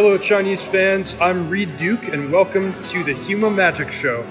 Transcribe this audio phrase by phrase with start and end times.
[0.00, 1.16] Hello, Chinese fans.
[1.20, 4.22] I'm Reed Duke, and welcome to the Huma Magic Show.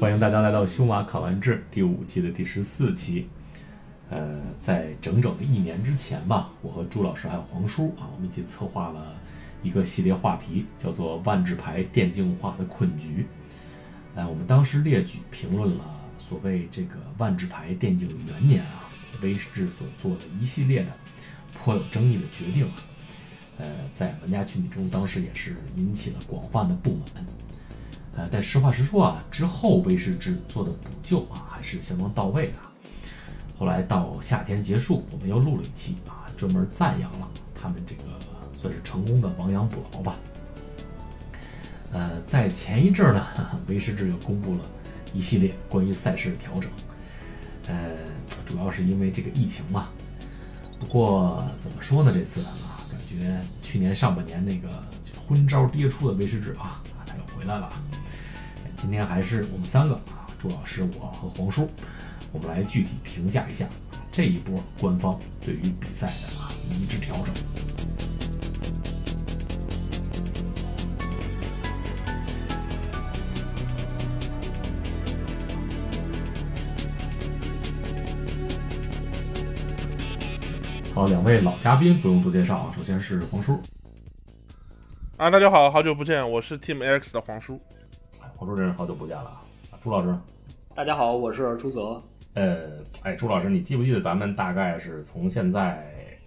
[0.00, 3.28] 欢迎大家来到《修马考完制》第五季的第十四期。
[4.08, 9.14] 呃，在整整的一年之前吧，我和朱老师还有黄叔啊，我们一起策划了
[9.62, 13.26] 一个系列话题，叫做“万智牌电竞化的困局”。
[14.16, 15.84] 呃，我们当时列举评论了
[16.26, 18.88] 所谓这个万智牌电竞元年啊，
[19.20, 20.90] 威士忌所做的一系列的
[21.52, 22.72] 颇有争议的决定啊。
[23.58, 27.26] 呃，在玩家群体中，当时也是引起了广泛的不满。
[28.16, 32.54] 呃，但实话实说啊，之后威士忌做的补救啊，还是相当到位的。
[33.58, 38.02] 后来到夏天结束，我们又录了一期啊，专门赞扬了他们这个
[38.56, 40.16] 算是成功的亡羊补牢吧。
[41.92, 43.26] 呃，在前一阵儿呢，
[43.68, 44.60] 威士忌又公布了
[45.14, 46.70] 一系列关于赛事的调整，
[47.68, 47.90] 呃，
[48.46, 49.88] 主要是因为这个疫情嘛。
[50.78, 54.68] 不过怎么说呢，这次啊，感觉去年上半年那个
[55.28, 57.72] 昏招跌出的威士忌啊，它又回来了。
[58.76, 61.70] 今天还是我们三个啊，朱老师、我和黄叔，
[62.32, 63.66] 我们来具体评价一下
[64.10, 67.32] 这一波官方对于比赛的啊一致调整。
[80.94, 83.58] 好，两位老嘉宾不用多介绍啊，首先是黄叔。
[85.16, 87.58] 啊，大家好，好久不见，我是 Team X 的黄叔。
[88.36, 89.40] 黄叔真是好久不见了啊！
[89.80, 90.14] 朱老师，
[90.74, 91.98] 大家好，我是朱泽。
[92.34, 92.72] 呃，
[93.04, 95.82] 哎，朱老师，你记不记得咱们大概是从现在，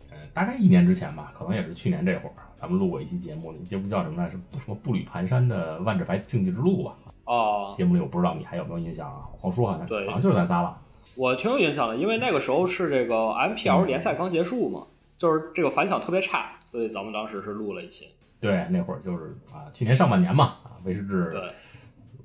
[0.10, 4.28] 呃，大概一年之前吧，可能也是去年这会儿，咱们录过一期节目，你记不叫什么来？
[4.32, 6.96] 是不什么步履蹒跚的万智牌竞技之路吧？
[7.26, 9.30] 哦，节目里我不知道你还有没有印象啊？
[9.38, 10.82] 黄叔好像对好像就是咱仨吧？
[11.16, 14.86] 我挺有印象的，因为那个时候是这个 MPL 联赛刚结束嘛，
[15.18, 18.10] 就是这个反响特别差，所以咱们当时是录了一期。
[18.40, 21.52] 对，那会儿就是啊，去年上半年嘛，啊，威士忌，对，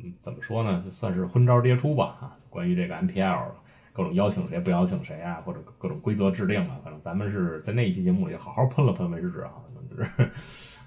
[0.03, 0.81] 嗯，怎么说呢？
[0.85, 3.45] 就算是昏招迭出吧，啊，关于这个 MPL
[3.93, 9.53] 各种邀请谁不邀请谁啊，或者各种规则制定啊，反正咱们是在那一期节目里好好喷了喷威士忌啊，
[9.89, 10.11] 就是，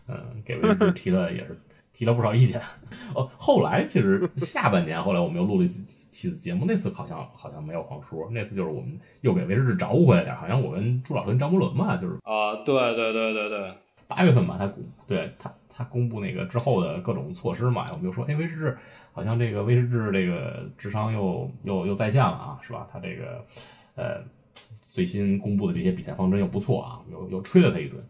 [0.08, 1.58] 嗯，给威士忌提的也是
[1.94, 2.59] 提了不少意见。
[3.16, 13.74] 哦，后来其实下半年，后来我们又录了一次期的节目，那次好像好像没有黄叔，那次就是我们又给威士忌找回来点，好像我跟朱老师跟张伯伦嘛，就是啊，对对对对对，
[14.08, 18.78] 八月份吧，他公对他他公布那个之后的各种措施嘛，我们就说，哎，威士忌
[19.12, 22.88] 好像这个威士忌这个智商又又又在线了啊，是吧？
[22.92, 23.46] 他这个
[23.96, 24.24] 呃
[24.81, 28.04] 最新公布的这些比赛方针又不错啊，又又吹了他一顿。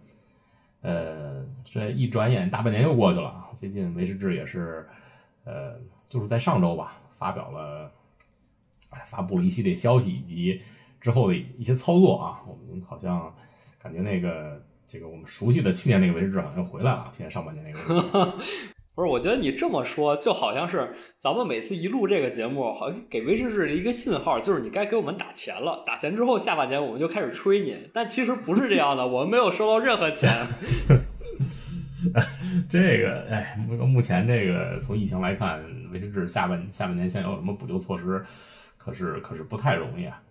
[0.82, 4.88] 呃，这一转眼大半年又过去了啊，最近威士忌也是
[5.46, 7.92] 呃就是在上周吧发表了，
[9.06, 10.62] 发布了一系列消息以及
[11.00, 13.34] 之后的一些操作啊，我们好像
[13.82, 14.64] 感觉那个。
[14.86, 18.26] 这个我们熟悉的去年那个威士忌好像又回来了，去年上半年那个。
[18.94, 25.84] 不是，我觉得你这么说就好像是咱们每次一录这个节目，好像给威士忌一个信号，就是你该给我们打钱了。
[25.84, 30.30] 打钱之后，下半年我们就开始吹你，但其实不是这样的，我们没有收到任何钱。
[32.70, 38.24] 这个，哎，目前这个从疫情来看，维持至下半下半年现有什么补救措施，
[38.78, 40.22] 可是可是不太容易啊。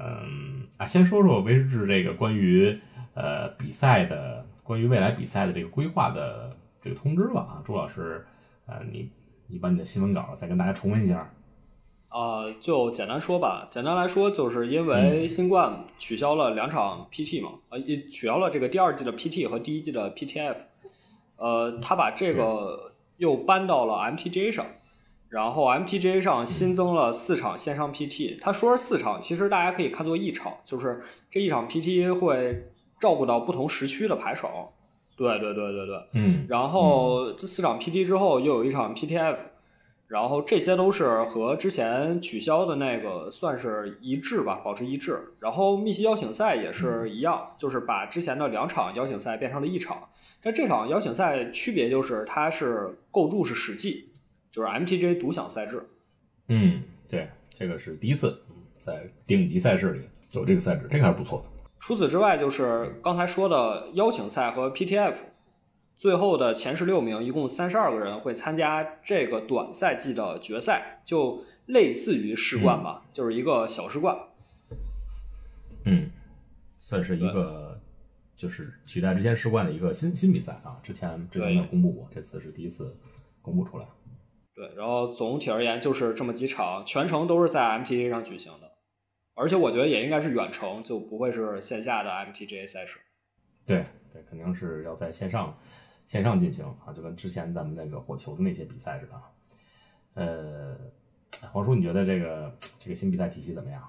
[0.00, 2.78] 嗯啊，先说说维持至这个关于
[3.14, 8.24] 呃比赛的，关于未来比赛的这个规划的这个通知吧啊，朱老师，
[8.66, 9.10] 呃，你
[9.48, 11.28] 你把你的新闻稿再跟大家重温一下。
[12.10, 20.54] 啊，就简单说吧，简单来说，就是因为新冠取消了两场 PT 嘛，呃，也取消了这个第二季的 PT 和第一季的 PTF，
[21.38, 24.66] 呃，他把这个又搬到了 MTGA 上。
[25.30, 34.72] 然后 MTGA 上新增了四场线上 PT，他说是四场，其实大家可以看作一场，就是这一场 PT 会照顾到不同时区的牌手。
[35.18, 36.46] 对对对对对，嗯。
[36.48, 39.36] 然后这四场 PT 之后又有一场 PTF，
[40.06, 45.34] 然后这些都是和之前取消的那个算是一致吧，保持一致。
[45.40, 50.08] 然后密西邀请赛也是一样，就是把之前的两场邀请赛变成了一场。
[50.42, 54.04] 但这场邀请赛区别就是它是构筑是史记。
[54.50, 55.86] 就是 MTJ 独享赛制，
[56.48, 58.40] 嗯，对，这个是第一次
[58.80, 60.00] 在顶级赛事里
[60.32, 61.44] 有这个赛制，这个还是不错的。
[61.78, 65.14] 除此之外，就是刚才说的邀请赛和 PTF，
[65.98, 74.16] 最后的前十六名，一共三十二个人会参加这个短赛季的决赛，就类似于世冠吧，就是一个小世冠。
[75.84, 76.10] 嗯，
[76.78, 77.78] 算是一个
[78.38, 82.96] 就是取代之前世冠的一个新新比赛啊，之前之前没有公布过，这次是第一次
[83.42, 83.86] 公布出来。
[84.54, 88.70] 对，然后总体而言就是这么几场，全程都是在 MTA 上举行的。
[89.34, 93.00] 而且我觉得也应该是远程，就不会是线下的 MTGA 赛事。
[93.66, 95.58] 对对，肯定是要在线上
[96.06, 99.22] 线上进行啊，就跟之前咱们那个火球的那些比赛似的啊。
[100.14, 100.76] 呃，
[101.52, 103.82] 黄叔，你觉得这个这个新比赛体系怎么样？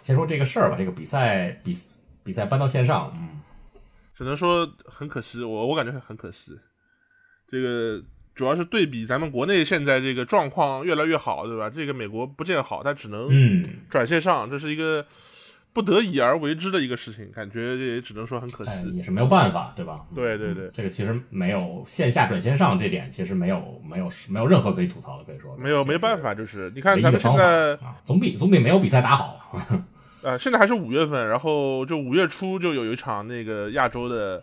[0.00, 1.72] 先说这个事儿吧，这个比赛比
[2.22, 3.40] 比赛搬到线上，嗯，
[4.14, 6.56] 只能说很可惜，我我感觉很很可惜。
[7.48, 8.02] 这个
[8.34, 11.68] 主要是对比咱们国内现在这个状况越来越好，对吧？
[11.68, 15.04] 这个美国不见好，它只能嗯转线上，这是一个
[15.72, 18.88] 不得已而为之的一个事情，感觉也只能说很可哎惜。
[18.96, 20.06] 也是没有办法，对吧？
[20.14, 29.40] 对对对这个其实没有线下转线上这点，其实没有没有没有任何可以吐槽的，可以说没有没办法，就是你看咱们现在啊，总比总比没有比赛打好。
[30.24, 34.42] 呃，现在还是五月份，然后就五月初就有一场那个亚洲的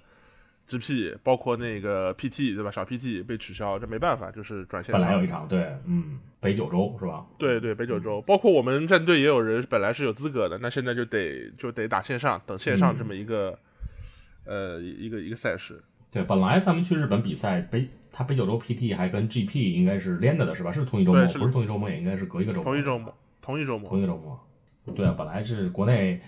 [0.70, 2.70] GP，包括那个 PT 对吧？
[2.70, 5.02] 小 PT 被取消，这没办法，就是转线上。
[5.02, 7.26] 本来有一场，对，嗯，北九州是吧？
[7.40, 13.58] 对对，北九州，包括我们战队也有人本来是有资格的，那现在就得就得打线上，等线上这么一个、
[14.46, 15.82] 呃一个一个赛事。
[16.12, 20.72] 对，本来咱们去日本比赛，北他北九州 PT 还跟 GP 应该是连着的，是吧？
[20.72, 22.64] 是同一周末，对是不是同一周末，也应该是隔一个周末。
[22.64, 23.90] 同一周末，同一周末。
[23.90, 24.40] 同一个周末。
[24.96, 26.22] 对啊，本来是国内，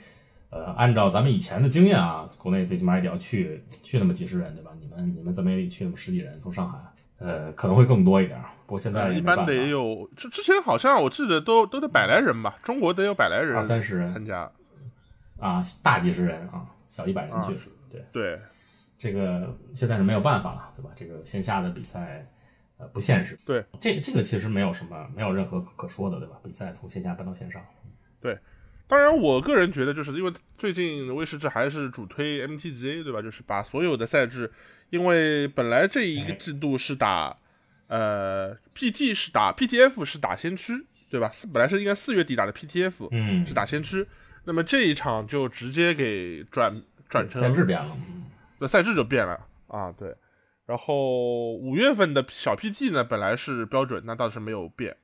[0.50, 4.72] 呃，按照咱们以前的经验啊，国内最起码也得要去去那么几十人，对吧？
[4.80, 6.78] 你们你们怎么也得去那么十几人，从上海，
[7.18, 8.40] 呃，可能会更多一点。
[8.66, 14.50] 不过现在也一般得有，之之前好像我记得都都得百来人吧，中国得有百来人，二三十人参加。
[15.38, 17.54] 啊，大几十人啊，小一百人去。
[17.54, 17.58] 啊
[17.90, 18.40] 对，对，
[18.98, 20.90] 这个现在是没有办法了，对吧？
[20.96, 22.26] 这个线下的比赛，
[22.78, 23.38] 呃，不现实。
[23.46, 26.38] 对，这个这个其实没有什么，没有任何可说的，对吧？
[26.44, 27.62] 比赛从线下搬到线上。
[28.86, 33.22] 当然，我个人觉得，就是因为最近威士忌还是主推 MTGA，对吧？
[33.22, 34.52] 就是把所有的赛制，
[34.90, 37.36] 因为本来这一个季度是打，
[37.88, 40.74] 呃，PT 是打 PTF 是打先驱，
[41.10, 41.30] 对吧？
[41.30, 44.06] 四本来是应该四月底打的 PTF 嗯是，打先驱，
[44.44, 47.98] 那么这一场就直接给转转成赛制变了。
[48.08, 48.26] 嗯
[48.60, 50.16] 那赛制就变了啊，对。
[50.66, 54.96] 然后五月份的小 PT 呢，本来是标准，那倒是没有变啊，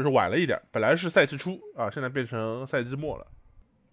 [0.00, 3.26] 就是晚了一点，本来是赛季初啊，现在变成赛季末了。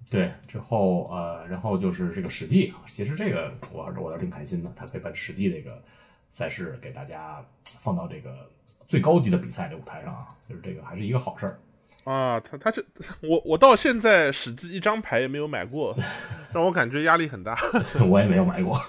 [0.10, 5.84] 对，之后呃，然后就是这个史记啊，其实这个我还是我倒挺开心的，他可以把史记这个
[6.32, 8.50] 赛事给大家放到这个
[8.88, 11.60] 最高级的比赛的舞台上啊，就是这个还是一个好事儿。
[12.06, 12.82] 啊，他他这
[13.22, 15.94] 我我到现在史记一张牌也没有买过，
[16.56, 17.58] 让我感觉压力很大。
[18.10, 18.82] 我也没有买过。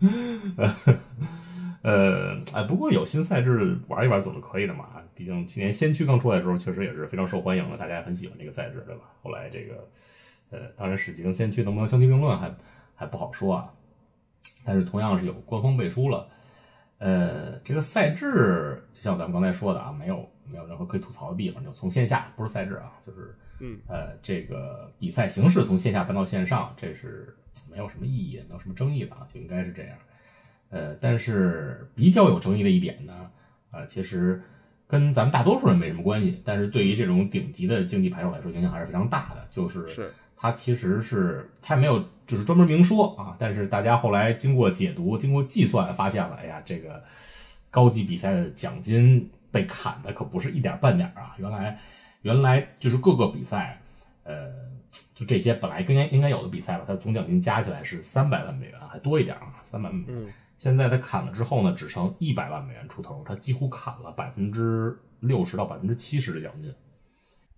[1.84, 4.88] 呃，哎，不过有新赛制玩一玩总是可以的嘛。
[5.14, 9.02] 毕竟去年先驱刚出来的时候，确实也是非常受欢迎的，大家也很喜欢这个赛制，对吧？
[9.22, 9.86] 后来这个，
[10.50, 12.52] 呃，当然史记跟先驱能不能相提并论还
[12.94, 13.70] 还不好说啊。
[14.64, 16.26] 但是同样是有官方背书了。
[16.96, 27.36] 呃，这个赛制就像咱们刚才说的啊，没有没有任何可以吐槽的地方，就从线下不是赛制啊，就是嗯呃，这个比赛形式从线下搬到线上，这是
[27.70, 29.98] 没有什么意义，没有什么争议的啊，就应该是这样。
[30.74, 33.30] 呃，但是比较有争议的一点呢，
[33.70, 34.42] 呃，其实
[34.88, 39.46] 跟咱们大多数人没什么关系，但是对于这种顶级的竞技牌手来说，影响还是非常大的。
[39.50, 47.02] 就是他其实是它没有就是专门明说啊，但是大家后来经过解读、经过计算，发现了，哎呀，这个
[47.70, 51.36] 高级比赛的奖金被砍的可不是一点半点啊！
[51.38, 51.78] 原来
[52.22, 53.80] 原来就是各个比赛，
[54.24, 54.50] 呃，
[55.14, 60.34] 就这些本来应该应该有的比赛吧，它总奖金加起来是三百万美元，还多一点啊，三百万美元。
[60.64, 66.72] 现在他砍了之后呢，只剩一百万美元出头，他几乎砍了百分之六十到百分之七十的奖金。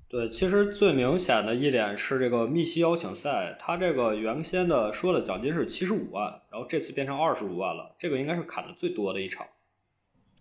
[0.09, 9.47] 对，其实最明显的一点是这个密西邀请赛，他这个原先的说的奖金是七十五万，然后这次变成二十五万了，这个应该是砍的最多的一场。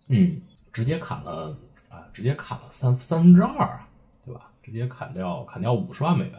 [0.08, 0.40] 嗯，
[0.72, 1.56] 直接砍了
[1.88, 3.88] 啊、直接砍了三三分之二啊，
[4.24, 4.50] 对吧？
[4.60, 6.34] 直接砍掉砍掉五十万美元。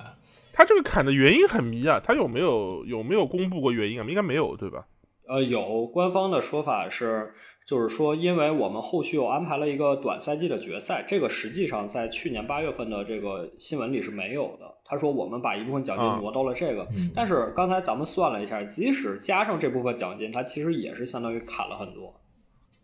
[0.51, 4.05] 他这个砍的原因很迷啊，他有没有有没有公布过原因啊？
[4.05, 4.86] 应该没有，对吧？
[5.27, 7.34] 呃，有官方的说法是，
[7.65, 14.65] 就是说，因为我们后续又安排了一个短赛季的决赛，这个实际上在去年八月份的这个新闻里是没有的。
[14.86, 22.13] 他说我们把一部分奖啊金挪到了这个，嗯，但是刚才咱们算了一下，即使加上这部分奖金，它其实也是相当于砍了很多。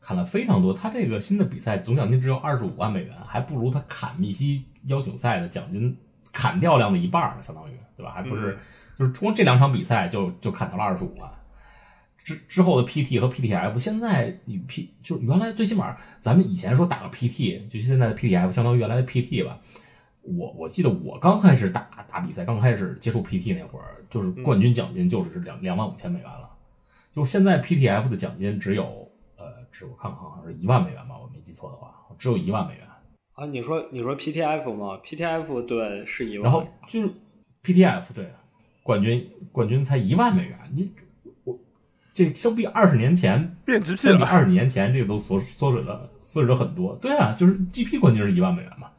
[0.02, 0.74] 砍了非常多。
[0.74, 5.98] 他这个新的比赛总奖金只有二十五万美元，还不如他砍密西邀请赛的奖金
[6.34, 8.12] 砍掉量的一半呢，相当于对吧？
[8.12, 8.58] 还不是，嗯
[8.96, 11.32] 就是光这两场比赛就就砍掉了二十五万。
[12.24, 19.60] 之之后的 PT 和 PTF，现在你 P 就原来最起码咱们以前说打个 PT，就现在的 PTF 相当于原来的 PT 吧。
[20.22, 26.50] 我我记得我刚开始打打比赛，刚开始接触 PT 那会儿，就是冠军奖金就是两两万五千美元了。
[27.12, 32.84] 就现在 PTF 的奖金只有呃，只我看看好像是一万美元吧，我没记错的话，只有一万美元。
[33.34, 37.10] 啊，你说你说 PTF 吗？PTF 对是一万，然后就是
[37.64, 38.32] PTF 对，
[38.82, 41.13] 冠军冠军才一万美元，你我
[42.14, 46.96] 这相比二十年前变 GP 了，相比二十年前这个都缩缩水了，缩水了很多。
[46.98, 48.92] 对啊，就是 GP 冠军是一万美元嘛，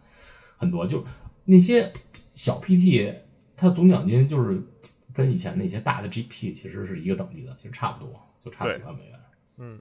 [0.56, 1.04] 很多就
[1.44, 1.92] 那些
[2.32, 3.14] 小 PT，
[3.56, 4.60] 它总奖金就是
[5.12, 9.20] 跟以前那些大的 GP 其实是一个等级的，其实差不多，就差几万美元。
[9.58, 9.80] 嗯，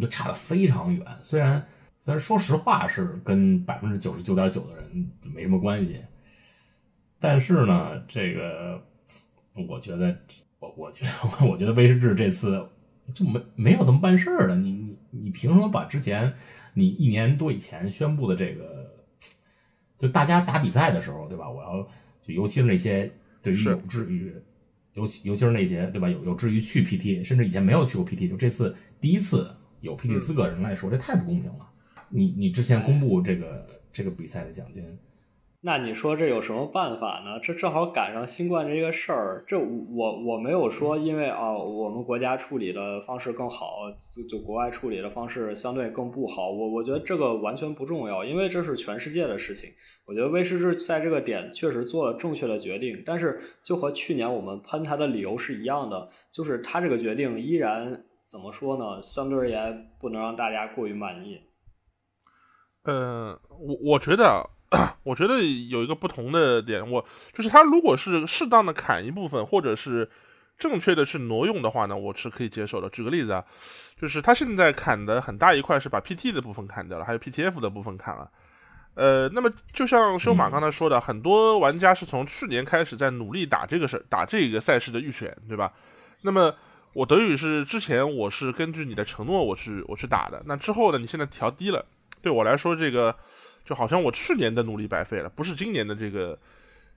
[0.00, 1.04] 就差的非常远。
[1.20, 1.66] 虽然
[1.98, 6.00] 虽然说实话是跟百分之九十九点九的人没什么关系，
[7.18, 8.80] 但是呢，这个
[9.68, 10.16] 我觉得，
[10.62, 11.10] 我我觉得，
[11.46, 12.64] 我觉得威士治这次
[13.12, 14.54] 就没没有这么办事儿的。
[14.54, 16.32] 你你你凭什么把之前
[16.72, 18.88] 你一年多以前宣布的这个，
[19.98, 21.50] 就大家打比赛的时候，对吧？
[21.50, 21.82] 我要
[22.24, 23.10] 就尤其是那些
[23.42, 24.32] 对于有志于。
[24.94, 29.50] 尤其尤其是那些对吧，有有志于去 PT，甚至以前没有去过 PT，就这次第一次
[29.80, 31.66] 有 PT 资格的人来说，这太不公平了。
[32.10, 34.84] 你你之前公布这个这个比赛的奖金，
[35.64, 37.38] 那你说这有什么办法呢？
[37.40, 43.76] 这正好赶上新冠这个事儿，这我我没有说因为啊、我们国家处理的方式更好，
[44.10, 46.50] 就就国外处理的方式相对更不好。
[46.50, 49.70] 我我觉得这个完全不重要，因为这是全世界的事情。
[50.04, 59.00] 我觉得威士治在这个点确实做了正确的决定，但是就和去年我们喷他的理由是一样的，就是他这个决定依然怎么说呢？
[59.00, 61.38] 相对而言不能让大家过于满意。
[62.82, 64.50] 呃，我我觉得，
[65.04, 70.10] 我觉得有一个不同的点，我就是他如果是适当的砍一部分，或者是
[70.58, 72.88] 正确的去挪用的话呢，我是可以接受的。
[72.88, 73.44] 举个例子啊，
[74.00, 78.30] 就是他现在砍的很大一块是把 PT 的部分砍掉了，还有 PTF 的部分砍了。
[78.94, 85.72] 呃，那么就像修马刚才说的，很多玩家是从去年开始在努力打这个事，打这个赛事的预选，对吧？
[86.20, 86.54] 那么
[86.92, 91.84] 我德语是之前我是根据你的承诺我去我去打的，那之后呢，你现在调低了，
[92.20, 93.16] 对我来说这个
[93.64, 96.38] 就好像我去年的努力白费了，不是今年的这个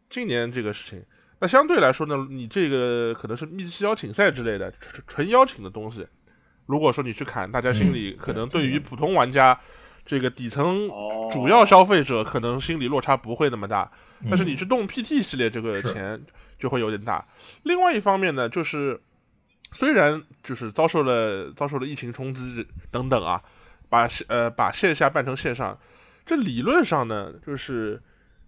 [0.09, 1.03] 今年这个事情。
[1.39, 6.07] 那相对来说呢，你这个可能是密集邀请赛之类的纯纯邀请的东西，
[6.65, 9.59] 如果说你去砍，大家心里嗯可能对对于普通玩家。
[10.07, 13.91] 这个底层哦主要消费者可能心理落差不会那么大，
[14.29, 16.21] 但是嗯你去动 PT 系列这个钱
[16.59, 17.25] 就会有点大。
[17.63, 19.01] 另外一方面呢，就是
[19.71, 23.41] 虽然就是遭受了遭受了疫情冲击等等啊，
[23.89, 25.75] 把呃把线下办成线上，
[26.25, 28.01] 这理论上呢，就是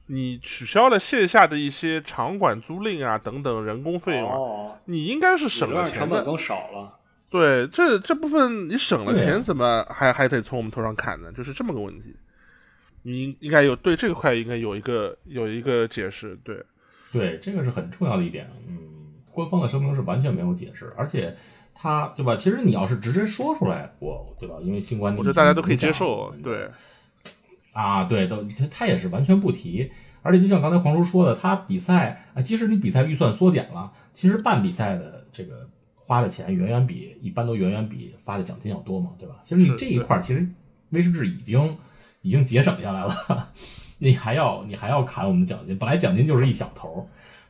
[0.08, 6.00] 你取消了线下的一些场馆租赁啊等等人工费用啊，哦，你应该是省了钱的。
[6.00, 6.98] 成本更少了。
[7.30, 11.32] 对，这这部分你省了钱，怎么还还得从我们头上砍呢？
[11.34, 12.16] 就是这么个问题。
[13.04, 16.62] 你应该有对这块应该有一个有一个解释，对，
[17.12, 18.50] 对，这个是很重要的一点。
[18.68, 18.80] 嗯，
[19.32, 21.36] 官方的声明是完全没有解释，而且
[21.74, 22.36] 他对吧？
[22.36, 24.56] 其实你要是直接说出来，我对吧？
[24.62, 26.70] 因为新冠的我觉得大家都可以接受，对，
[27.78, 29.92] 啊，对，都他他也是完全不提。
[30.24, 39.36] 而且就像刚才黄叔说的，他比赛啊，即使你比赛预算缩减了，其实办比赛的这个花的钱远远比一般都远远比发的奖金要多嘛，对吧？
[39.44, 40.46] 其实你这一块儿，其实
[40.90, 41.78] 威士忌已经
[42.24, 43.50] 已经节省下来了，
[44.00, 47.00] 你还要你还要砍我们的奖金，本来奖金就是一小头儿，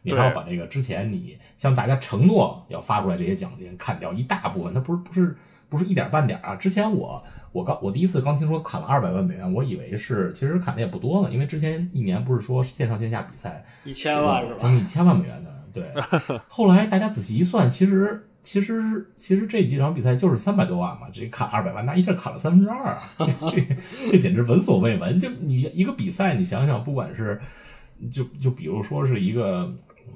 [0.04, 5.36] 你还要把这个之前你向大家承诺要发出来这些奖金砍掉一大部分，它不是不是
[5.70, 6.56] 不是一点儿半点儿啊！
[6.56, 14.58] 之前我我刚我第一次刚听说砍了二百万美元，我以为是其实砍的也不多呢，因为之前一年不是说线上线下比赛一千万是吧？
[14.60, 15.86] 将近一千万美元的，对。
[16.48, 23.02] 后来大家仔细一算，其实其实其实这几场比赛就是三百多万嘛，这砍二百万，那一下砍了三分之二啊！
[23.18, 23.78] 这这
[24.12, 25.20] 这简直闻所未闻。
[25.20, 27.42] 就你一个比赛，你想想，不管是
[28.12, 29.74] 就就比如说是一个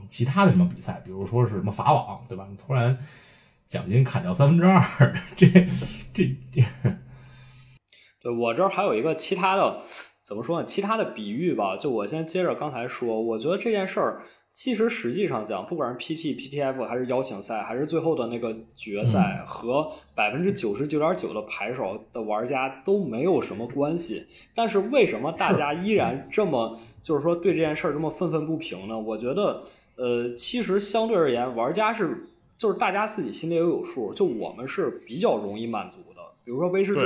[0.08, 2.46] 其他的什么比赛，比如说是什么法网，对吧？
[2.50, 2.98] 你突然
[3.72, 4.84] 奖金砍掉三分之二，
[5.38, 5.48] 这
[6.13, 6.62] 这这
[8.22, 9.80] 对我这儿还有一个其他的，
[10.25, 10.66] 怎么说呢？
[10.68, 24.28] 其他的比喻吧，就我先接着刚才说，我觉得这件事儿其实实际上讲，不管是 PT、PTF 还是邀请赛，还是最后的那个决赛，和百分之九十九点九的牌手的玩家都没有什么关系。
[24.54, 29.00] 但是为什么大家依然这么就是说对这件事儿这么愤愤不平呢？
[29.00, 29.63] 我觉得，
[29.96, 32.28] 呃，其实相对而言，玩家是
[32.62, 36.22] 就是大家自己心里也有数，就我们是比较容易满足的。
[36.46, 37.01] 比如说威士忌，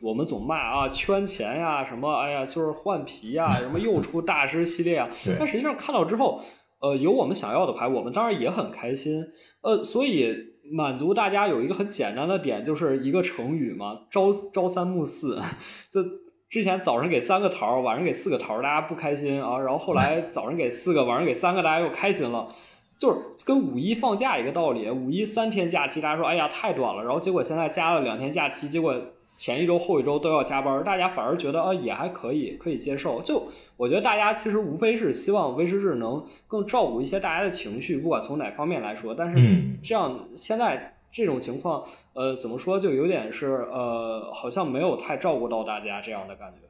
[0.00, 5.10] 我们总骂啊圈钱呀，什么哎呀就是换皮呀，什么又出大师系列啊。
[5.36, 6.40] 但实际上看到之后，
[6.80, 9.24] 呃，有我们想要的牌，我们当然也很开心。
[9.62, 10.32] 呃，所以
[10.72, 15.40] 满足大家有一个很简单的点，就是一个成语嘛，朝朝三暮四。
[15.90, 16.04] 这
[16.48, 19.58] 之前早上给三个桃儿，晚上给四个桃儿，大家不开心啊。
[19.58, 22.54] 然后后来早上给四个，晚上给三个，大家又开心了。
[23.00, 28.94] 就是跟五一放假一个道理，五一三天假期，大家说哎呀太短了，然后结果现在加了两天假期，结果
[29.34, 33.22] 前一周、后一周都要加班，大家反而觉得啊也还可以，可以接受。
[33.22, 39.14] 就我觉得大家其实无非是希望威士忌能更照顾一些大家的情绪，不管从哪方面来说。
[39.14, 46.68] 但是嗯这样现在这种情况，呃，怎么说就有点是呃，好像没有太照顾到大家这样的感觉。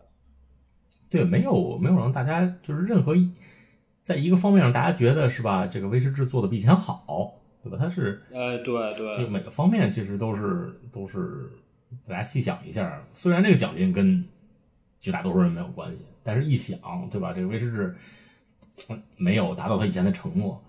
[1.10, 3.32] 对，没有没有让大家就是任何一
[4.10, 7.78] 在一个方面上大家觉得是吧，这个威士忌做的比以前好，对吧？
[7.80, 11.48] 它是呃，对这个，每个方面其实都是都是
[12.08, 14.24] 大家细想一下，虽然这个奖金跟
[15.00, 16.76] 绝大多数人没有关系，但是一想，
[17.08, 17.32] 对吧？
[17.32, 20.60] 这个威士忌嗯没有达到他以前的承诺，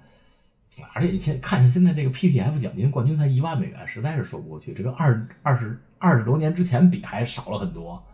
[0.94, 4.72] 而且你现看现在这个 PTF 奖金冠军才一万美元，实在是说不过去。
[4.72, 8.06] 这个二二十二十多年之前比还少了很多。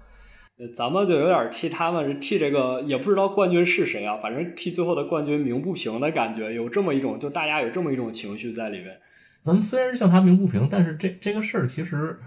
[0.59, 8.99] 呃咱们就有点替他们替这个也不知道冠军是谁啊，反正替最后的冠军鸣不平的感觉，有这么一种就大家有这么一种情绪在里面。
[9.41, 12.19] 咱们虽然是向他鸣不平，但是这这个事儿其实，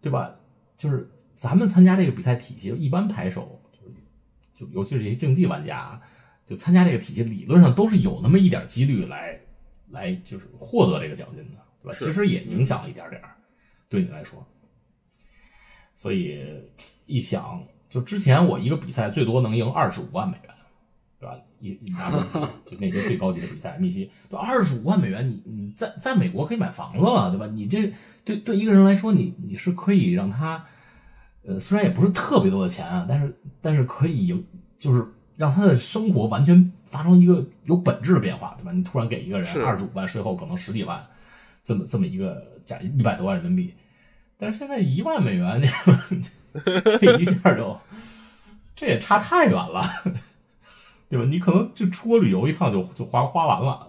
[0.00, 0.34] 对吧？
[0.76, 6.00] 就是咱们参加这个比赛体系，一般牌手就就尤其是一些竞技玩家，
[6.44, 9.38] 就参加这个体系，理论上都是有那么一点几率来
[9.90, 11.96] 来就是获得这个奖金的，对吧？
[11.98, 13.36] 其实也影响了一点点儿，
[13.88, 14.44] 对你来说。
[15.94, 16.42] 所以
[17.06, 17.62] 一想，
[17.94, 20.52] 就之前我一个比赛最多能赢二十五万美元，
[21.20, 21.36] 对吧？
[21.60, 22.18] 一一拿出
[22.68, 27.46] 就那些最高级的比赛，密西对二十五万美元，你你在在美国可以买房子了，对吧？
[27.46, 27.92] 你这
[28.24, 30.64] 对对一个人来说，你你是可以让他，
[31.46, 33.32] 呃，虽然也不是特别多的钱啊，但是
[33.62, 34.44] 但是可以赢，
[34.76, 38.72] 就是让他的生活完全发生一个有本质的变化，对吧？
[38.72, 41.00] 你突然给一个人二十五万，税后可能十几万，
[41.62, 43.74] 这么这么一个价一百多万人民币，
[44.36, 45.62] 但是现在一万美元，
[47.00, 47.76] 这一下就
[48.76, 49.82] 这也差太远了。
[51.10, 51.26] 对吧？
[51.30, 53.88] 你可能就出国旅游一趟就就花花完了，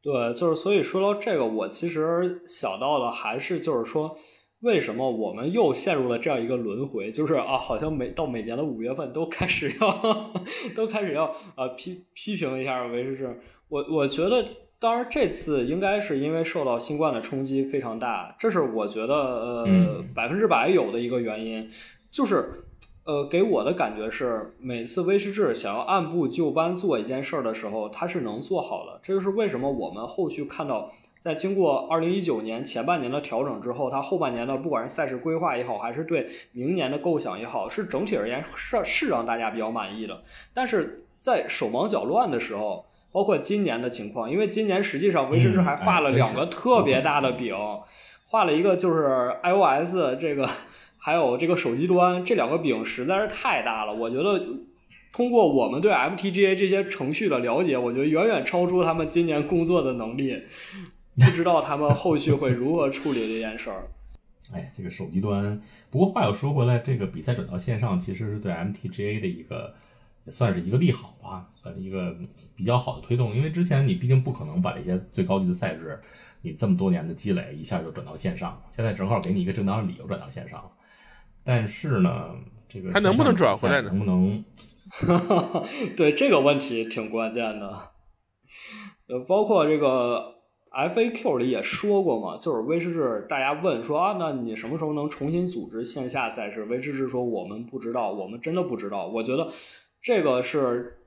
[0.00, 4.16] 对，就是所以说到这个，我其实想到的还是就是说，
[4.60, 7.12] 为什么我们又陷入了这样一个轮回？
[7.12, 10.32] 就是啊，好像每到每年的五月份都开始要
[10.74, 13.38] 都开始要呃批批评一下维士治。
[13.68, 14.48] 我我觉得，
[14.80, 21.70] 当然这次应该是因为受到新冠的冲击非常大，这是我觉得呃嗯百分之百有的一个原因，
[22.10, 22.64] 就是。
[23.04, 29.00] 呃，给我的感觉是，每次威士忌想要按部就班做一件事儿的时候，它是能做好的。
[29.02, 40.22] 这就是为什么我们后续看到，在经过二零一九年前半年的调整之后，它后半年的不管是赛事规划也好，还是对明年的构想也好，是整体而言是是让大家比较满意的。
[40.52, 42.84] 但是在手忙脚乱的时候，
[43.18, 47.52] 包括今年的情况，因为今年实际上威士忌还画了两个特别大的饼，
[48.28, 50.48] 画了一个就是 iOS 这个。
[51.00, 54.44] 还有这个手机端这两个饼实在是太大了，我觉得
[55.12, 60.42] 通过我们对 MTGA 这些程序的了解，我觉得远远超出他们今年工作的能力，
[61.14, 63.88] 不知道他们后续会如何处理这件事儿。
[64.54, 69.74] 哎，这个手机端，不过话又说回来，这个比赛转到线上其实是对 MTGA 的一个
[70.28, 72.14] 也算是一个利好吧，算是一个
[72.54, 75.98] 比较好的推动，因为之前你毕竟不可能把这些最高级的赛制，
[76.42, 80.70] 你这么多年的积累一下就转到线上，现在正好给你一个正当的理由转到线上了。
[81.42, 82.34] 但是呢，
[82.68, 84.44] 这个还能不能转回来呢能不能？
[85.96, 87.92] 对这个问题挺关键的。
[89.06, 90.34] 呃，包括这个
[90.70, 96.64] FAQ 里也说过嘛，就是威士忌，大家问说啊，那你什么时候能重新组织线下赛事？
[96.64, 99.06] 威士忌说我们不知道，我们真的不知道。
[99.06, 99.48] 我觉得
[100.00, 100.98] 这个是，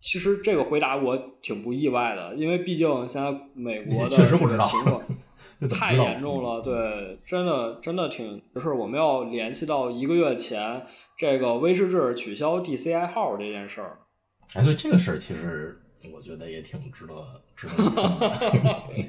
[0.00, 4.68] 其实这个回答我挺不意外的，因为毕竟现在美国的确实不知道
[5.70, 10.84] 太严重了，对，真的真的挺，就是我们要联系到一个月前
[11.16, 13.98] 这个威士忌取消 DCI 号这件事儿。
[14.54, 15.80] 哎，对这个事儿，其实
[16.14, 17.14] 我觉得也挺值得
[17.56, 17.72] 值得。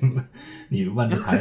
[0.70, 1.38] 你万智牌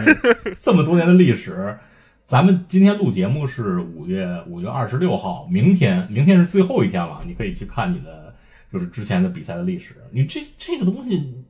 [0.59, 1.79] 这么多年的历史，
[2.27, 8.35] 咱们今天录节目是五月五月二十六号，明天明天是最后一天了，你可以去看你的
[8.73, 9.95] 就是之前的比赛的历史。
[10.11, 11.45] 你这这个东西。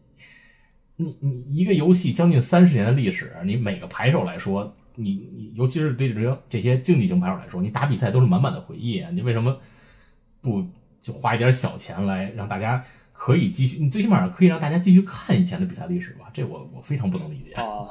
[0.99, 9.05] 你你一个游戏将近三十年的历史，你每个牌手来说，你你尤其是对这些这些竞技型牌手来说，你打比赛都是满满的回忆！
[9.13, 9.59] 你为什么
[10.41, 10.67] 不
[11.03, 13.79] 就花一点小钱来让大家可以继续？
[13.79, 16.31] 你最起码可以让大家继续看以前的比赛历史吧？
[16.33, 17.89] 这我我非常不能理解啊！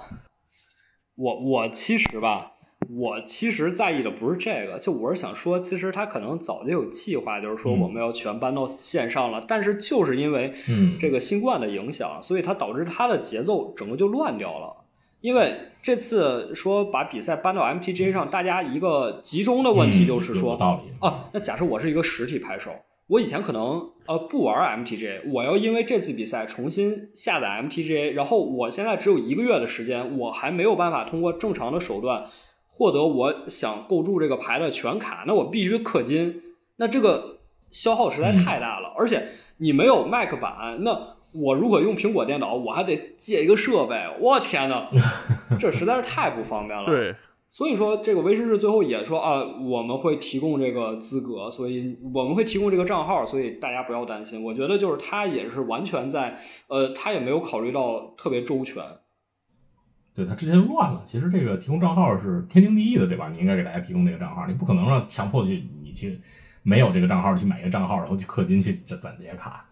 [1.14, 2.54] 我我其实吧，
[2.90, 10.98] 我其实在意的不是这个，就我是想说，其实他可能早就有计划，就是说我们要全搬到线上了，嗯、但是就是因为嗯。
[10.98, 14.74] 这个新冠的影响，所以它导致它的节奏整个就乱掉了。
[15.22, 20.92] 因为这次说把比赛搬到 MTGA 上，大家一个集中的问题就是说，嗯、道理。
[21.06, 22.72] 啊，那假设我是一个实体拍手，
[23.08, 32.26] 我以前可能呃不玩 MTGA，我要因为这次比赛重新下载 MTGA，然后我现在只有一个月的时间，我还没有办法通过正常的手段
[32.78, 36.42] 获得我想构筑这个牌的全卡，那我必须氪金，
[36.76, 37.38] 那这个
[37.72, 38.94] 消耗实在太大了。
[38.98, 44.88] 而且你没有 Mac 版，那我如果用苹果电脑，我还得借一个设备，我天呐，
[45.58, 46.86] 这实在是太不方便了。
[46.86, 47.16] 对，
[47.50, 54.44] 所以说这个威士士最后也说啊，我们会提供这个资格，所以我们会提供这个账号，所以大家不要担心。
[54.44, 58.84] 我觉得就是他也是完全在，呃，他也没有考虑到特别周全。
[60.16, 63.28] 对他之前乱了，其实这个提供账号是天经地义的，对吧？
[63.28, 66.18] 你应该给大家提供这个账号，你不可能让强迫去你去
[66.64, 69.66] 没有这个账号去买一个账号，然后去氪金去攒攒这些卡。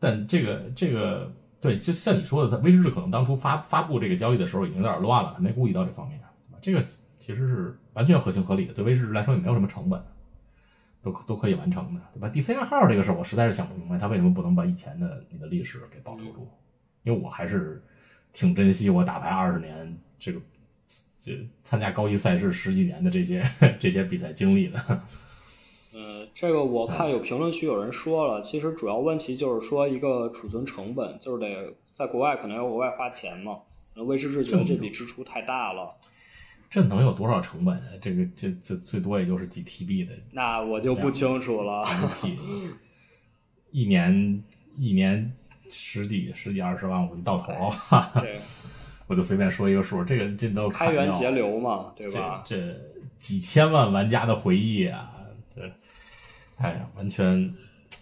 [0.00, 6.18] 但这个这个对，就像你说的，他威士治可能当初发发布这个交易的时候已经有点乱了，没顾及到这方面，
[6.60, 6.84] 这个
[7.20, 10.02] 其实是完全合情合理的，对威士治来说也没有什么成本，
[11.00, 16.48] 都都可以完成的，对吧？DCI 号这个事儿，我实在是想不明白，他为什么不能把以前的你的历史给保留住？
[17.04, 17.80] 因为我还是。
[18.34, 20.40] 挺珍惜我打牌二十年这个，
[21.16, 23.42] 这参加高级赛事十几年的这些
[23.78, 25.02] 这些比赛经历的。
[25.94, 33.60] 嗯， 这个我看有评论区有人说了，其实主要问题就是说一个储存成本，就是得在国外可能要额外花钱嘛。
[33.94, 35.94] 那威士忌觉得这笔支出太大了。
[36.68, 37.86] 这能有多少成本啊？
[38.00, 40.12] 这个这这最多也就是几 TB 的。
[40.32, 41.86] 那我就不清楚了。
[43.70, 44.42] 一年
[44.76, 45.32] 一年。
[45.70, 47.52] 十几十几二十万我就到头
[47.90, 48.38] 了，对，
[49.06, 52.42] 我就随便说一个数，这个这都开源节流嘛，对吧？
[52.46, 52.74] 这
[53.18, 55.10] 几千万玩家的回忆啊，
[55.54, 55.62] 这，
[56.56, 57.54] 哎呀，完全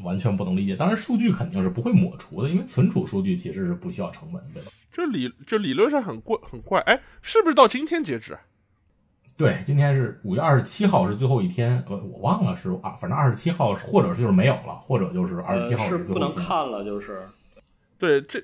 [0.03, 0.77] 完全不能理解。
[0.77, 4.70] 当然，数据肯定是不会抹除的，因为存储数据其实是不需要成本，对吧？
[4.92, 8.38] 这理这理论上很怪很怪，哎，是不是到今天截止？
[9.37, 17.22] 对，今天是五月二十七号是最后一天，我，我忘了是啊，反正二十七号或者是就是没有了，或者就是二十七号是不能看了，就是。
[18.02, 18.42] 对，这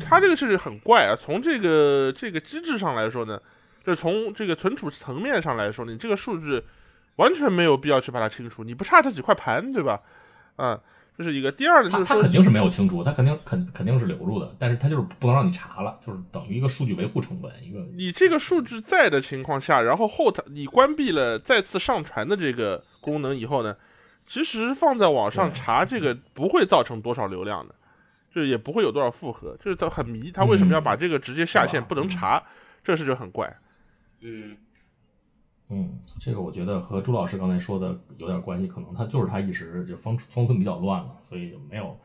[0.00, 1.14] 它这个是很怪啊。
[1.14, 3.38] 从这个这个机制上来说呢，
[3.84, 6.62] 就从这个存储层面上来说，你这个数据
[7.16, 10.00] 完全没有必要去把它清除，你不差它几块盘，对吧？
[10.56, 10.80] 啊，
[11.18, 11.52] 这是一个。
[11.52, 17.52] 第二呢，就是它肯定是没有清除，它肯定肯肯定是留住的，但是它就是不能让你查了，就是等于一个数据维护成本。
[17.62, 23.76] 一个你这个数据在的情况下，然后后台你关闭了再次上传的这个功能以后呢，
[24.24, 27.74] 其实放在网上查这个不会造成多少流量的。
[28.34, 32.42] 就也不会有多少负荷，就是他很迷，他为什么要把这个直接下线不能查，
[32.82, 33.56] 这事就很怪。
[34.20, 34.56] 嗯
[35.68, 41.96] 嗯，这个我觉得和朱老师刚才说的有点关系，可能他就是他一时就方方寸比较乱了，所以就没有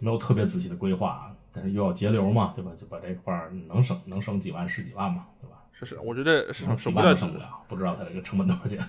[0.00, 2.72] 没有特别仔细的规划，但是又要节流嘛，对吧？
[2.74, 5.62] 就把这块能省能省几万是几万嘛，对吧？
[5.72, 8.84] 是是，我觉得省几万省不了，不知道他这个成本多少钱。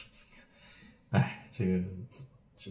[1.10, 1.84] 哎，这个
[2.56, 2.70] 这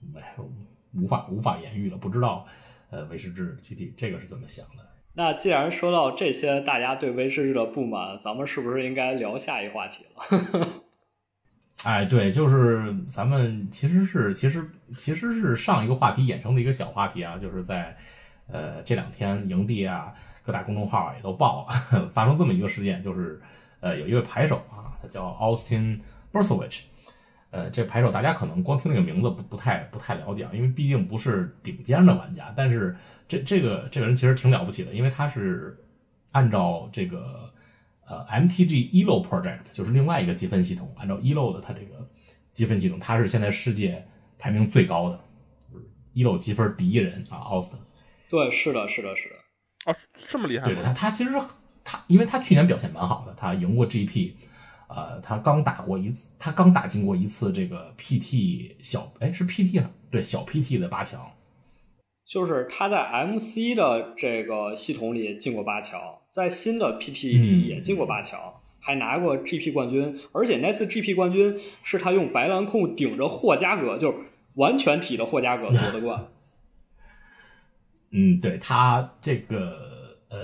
[0.00, 0.50] 没有。
[0.94, 2.46] 无法无法言喻了，不知道，
[2.90, 4.86] 呃，威士治具体这个是怎么想的？
[5.14, 10.68] 那既然说到这些，大家对威士治的不满，咱们是不是应该聊下一话题了？
[11.84, 17.96] 哎，对，就是咱们其实是其实其实是上一个话题衍生的一个小话题啊，就是在
[18.46, 23.40] 呃这两天营地啊，各大公众号也都爆了， 发生这么一个事件，就是
[23.80, 26.00] 呃有一位牌手啊，他叫 Austin
[26.32, 26.84] Bursowich。
[27.50, 32.54] 呃，这牌手大家可能光听这个名字不不太不太了解，因为毕竟不是顶尖的玩家。
[32.56, 35.76] 但是这这个这个人其实挺了不起的，因为他是
[36.30, 37.52] 按照这个
[38.06, 42.08] 呃 MTG Elo Project，就是另外一个积分系统，按照 Elo 的他这个
[42.52, 44.06] 积分系统，他是现在世界
[44.38, 45.20] 排名最高的
[46.14, 47.78] ，Elo 积分第一人啊，Austin。
[48.28, 49.34] 对，是的，是的，是的。
[49.90, 49.96] 啊，
[50.28, 50.66] 这么厉害。
[50.66, 51.32] 对的，他他其实
[51.82, 54.34] 他，因为他去年表现蛮好的，他赢过 GP。
[54.92, 61.30] 呃，他刚打过一次，他刚打进过一次这个 PT 小，哎，是 PT 对小 PT 的八强，
[62.26, 66.00] 就是他在 MC 的这个系统里进过八强，
[66.32, 68.40] 在新的 PT 里也进过八强，
[68.80, 74.18] 还拿过 GP 冠军，而且那次 GP 冠军是他用白蓝控顶着霍加格，就是
[74.54, 76.26] 完全体的霍加格夺的冠。
[78.10, 80.38] 嗯，对他这个呃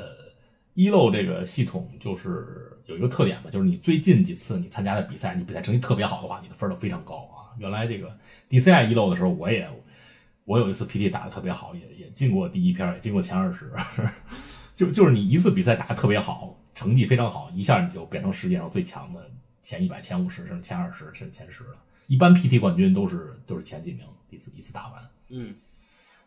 [0.75, 2.76] 一漏这个系统就是。
[2.87, 7.51] 有一个特点吧，就是你最近几次你参加的比赛，你比赛成绩特别好的话，你的分都非常高啊。
[7.59, 8.17] 原来这个
[8.49, 9.69] DCI 一漏的时候，我也
[10.45, 13.73] 我有一次 PT 打的特别好，也也进过第一篇，也进过前二十。
[14.77, 19.29] 就就是你一次比赛打的特别好，成绩非常好，一下你就变成世界上最强的
[19.63, 21.71] 前一百、前五十甚至前二十甚至前十了。
[22.07, 25.03] 一般 PT 冠军都是都是前几名，第一次一次打完。
[25.31, 25.55] 嗯，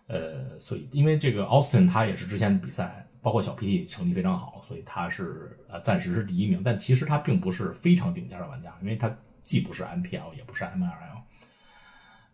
[0.07, 3.05] 呃，所以因为这个 Austin 他也是之前的比赛。
[3.21, 11.21] 包括小 PT 成绩非常好，所以他是呃暂时是第一名，但其实他并不是非常顶尖的玩家，因为他既不是 MPL 也不是 MLL，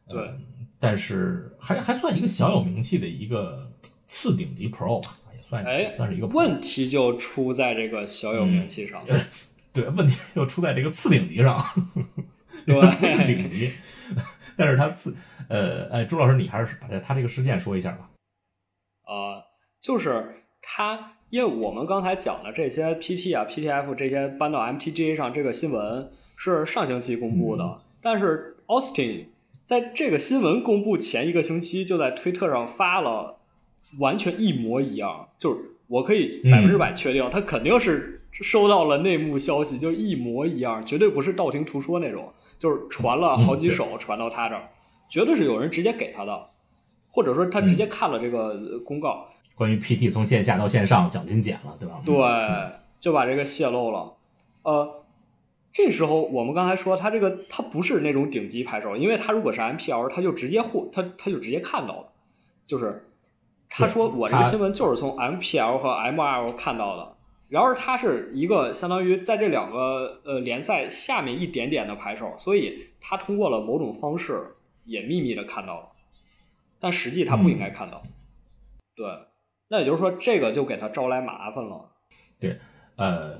[0.09, 0.33] 对，
[0.79, 3.71] 但是还还算一个小有名气的一个
[4.07, 5.63] 次顶级 Pro 吧，也算
[5.95, 6.27] 算是一个。
[6.27, 9.03] 问题就出在这个小有名气上。
[9.73, 11.59] 对，问题就出在这个次顶级上，
[12.65, 13.73] 对不是顶级。
[14.55, 15.13] 但是他次，
[15.49, 18.09] 呃，哎，朱老师，你还是把这他这个事件说一下吧。
[19.05, 19.43] 呃，
[19.81, 27.79] 就是他，因为我们刚才讲的这些 PT 啊、PTF 这些搬到 MTGA 上这个新闻是上星期公布的，嗯。
[28.01, 29.25] 但是 Austin
[29.63, 33.37] 在这个新闻公布前一个星期就在推特上发了
[33.99, 36.51] 完全一模一样，就是我可以嗯。
[36.51, 44.67] 百分之百确定，他肯定是收到了内幕消息，就一模一样，绝对不是道听途说那种，就是传了好几手传到他这儿，
[45.07, 46.49] 绝对是有人直接给他的，
[47.11, 49.29] 或者说他直接看了这个呃公告。
[49.55, 52.01] 关于 PT 从线下到线上奖金减了，对吧？
[52.05, 52.15] 对，
[52.99, 54.13] 就把这个泄露了。
[54.63, 55.03] 呃，
[55.71, 62.07] 这时候我们刚才说他这个他不是那种顶级牌手，因为他如果是 MPL，他就直接获他他就直接看到了，
[62.67, 63.07] 就是
[63.69, 67.15] 他说我这个新闻就是从 MPL 和 ML 看到的。
[67.47, 75.87] 然而他是一个相当于在这两个呃联赛下面一点点的牌手，所以他通过了某种方式也秘密的看到了，
[76.79, 78.01] 但实际他不应该看到。
[78.95, 79.05] 对，
[79.67, 81.91] 那也就是说这个就给他招来麻烦了。
[82.39, 82.59] 对
[82.95, 83.39] 呃，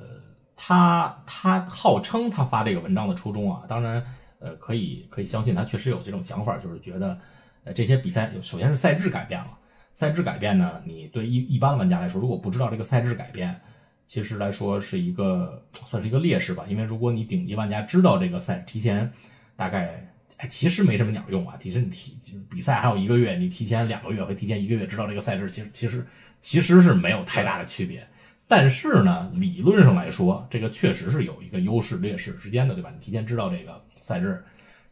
[0.55, 4.03] 他他号称他发这个文章的初衷啊，当然，
[4.39, 7.17] 呃，可以可以相信他确实有这种想法，就是觉得，
[7.63, 9.57] 呃，这些比赛首先是赛制改变了，
[9.93, 13.61] 赛制改变呢，你对一一般玩家来说，如果不知道这个赛制改变，
[14.05, 19.11] 其实来说是一个算是一个劣势吧，因为如果你顶级玩家知道这个赛提前
[19.55, 20.11] 大概。
[20.37, 21.55] 哎，其实没什么鸟用啊！
[21.59, 22.17] 其实你提
[22.49, 26.05] 比赛还有一个月，你提前两个月和提前一个月知道这个赛制，其实其实
[26.41, 28.05] 其实是没有太大的区别。
[28.47, 32.91] 但是呢，理论上来说，这个确实是有一个优势劣势之间的，对吧？
[32.93, 34.43] 你提前知道这个赛制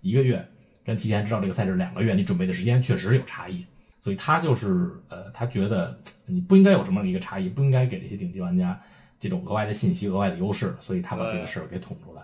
[0.02, 0.44] 一个月，
[0.84, 3.66] 跟提前知道这个赛制两个月，你准备的时间确实有差异。
[4.02, 8.78] 所以他就是呃，他觉得你不应该有这么一个差异，不应该给这些顶级玩家
[9.20, 12.22] 这种额外的信息、额外的优势，所以他把这个事儿给捅出来。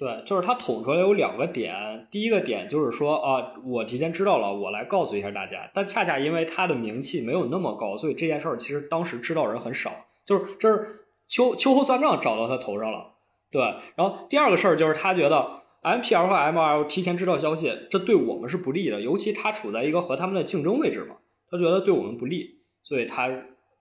[0.00, 5.70] 对，就是他捅出来有两个点，第一个点就是说啊，我提前知道了，我来告诉一下大家。
[5.74, 9.92] 但恰恰因为他的名气没有那么高，所以这件事儿其实当时知道人很少，
[10.24, 13.08] 就是这是秋秋后算账找到他头上了。
[13.50, 13.60] 对，
[13.94, 21.16] 然后第二个事儿就是他觉得 MPL 和 ML 提前知道消息，这对我们是不利的，尤其他处在一个和他们的竞争位置嘛，
[21.50, 23.28] 他觉得对我们不利，所以他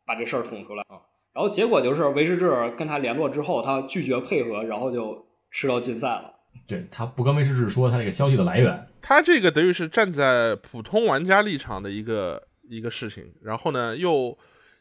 [0.06, 1.00] 把这事儿捅出来啊。
[1.34, 6.34] 然后结果就是维世志跟他联络之后，他拒绝配合，然后就吃到禁赛了。
[6.68, 14.38] 对他不跟威士治说他这个消息的来源，他这个等于是站在普通玩家立场的一个一个事情，然后呢又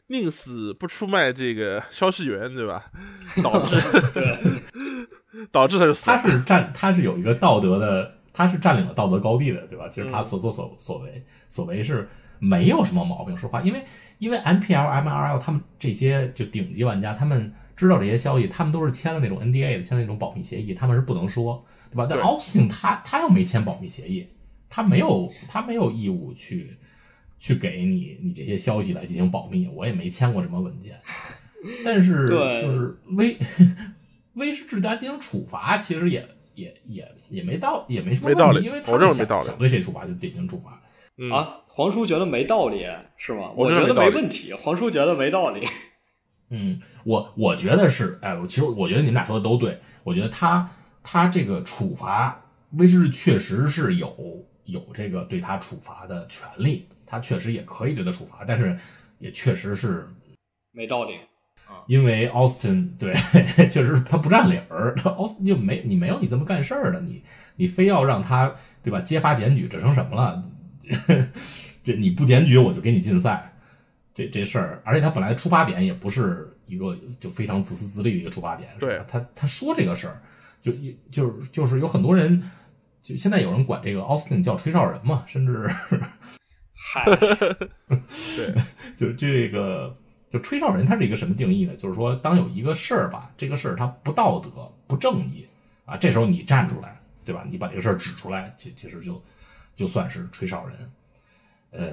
[0.07, 2.91] 宁死不出卖这个消息源，对吧？
[3.43, 3.75] 导致
[5.51, 6.17] 导致他就死他。
[6.27, 9.87] 是占他是有一个道德的，他是占领了道德高地的，对吧？
[9.89, 12.07] 其实他嗯所作所所为所为是
[12.39, 13.35] 没有什么毛病。
[13.37, 13.83] 说话，因为
[14.17, 22.05] 因为 MPL、MRL 他们这些就顶级玩家，他们知道这些消息，他们都是签了那种 NDA 的，签了那种保密协议，他们是不能说，对吧？
[22.09, 24.27] 但对 Austin 他他又没签保密协议，
[24.69, 26.77] 他没有他没有义务去
[27.37, 30.99] 去给你你这些消息来进行保密，我也没签过什么文件。
[31.85, 33.37] 但是对就是威
[34.35, 40.81] 威士治他进行处罚，其实也也也也没道也没什么没道问题，因为他理我认为没道理想想对谁处罚就进行处罚。
[41.17, 43.51] 嗯，啊，黄叔觉得没道理是吗？
[43.55, 45.65] 我我觉得没问题，黄叔觉得没道理。
[46.49, 50.69] 嗯，我我觉得是，哎，我其实我觉得你们俩说的都对，我觉得他
[51.03, 52.39] 他这个处罚
[52.73, 58.77] 威士忌确实是有有这个对他处罚的权利，他确实也可以对他处罚，但是
[59.19, 60.07] 也确实是
[60.71, 61.11] 没道理。
[61.85, 63.13] 因为 Austin 对，
[63.69, 67.21] 确实他不占理儿，Austin 就没你没有你这么干事儿的，你
[67.57, 70.43] 你非要让他对吧揭发检举，这成什么了？
[71.83, 73.48] 这你不检举我就给你禁赛，
[74.19, 80.21] 这这事儿，而且他本来出发点也不是一个就非常自私自利的一个出发点，是吧对他他说这个事儿，
[80.61, 80.73] 就
[81.09, 82.51] 就是就是有很多人，
[83.01, 85.69] 就现在有人管这个 Austin 叫吹哨人嘛，甚至
[86.75, 87.05] 嗨，
[87.87, 88.53] 对
[88.97, 89.95] 就这个
[90.29, 91.73] 就吹哨人，他是一个什么定义呢？
[91.75, 95.47] 就是说，当有一个事儿吧，这个事儿它不道德、不正义
[95.85, 97.45] 啊，这时候你站出来，对吧？
[97.49, 99.23] 你把这个事儿指出来，其其实就
[99.75, 100.91] 就算是吹哨人。
[101.71, 101.87] 呃，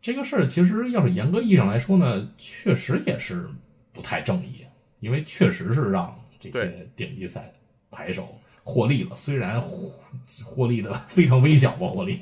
[0.00, 3.48] 这个事儿其实要是严格意义上来说呢，确实也是
[3.92, 4.64] 不太正义，
[5.00, 7.52] 因为确实是让这些顶级赛
[7.90, 8.28] 牌手
[8.62, 9.90] 获利了，虽然获
[10.44, 12.20] 获利的非常微小吧，获利。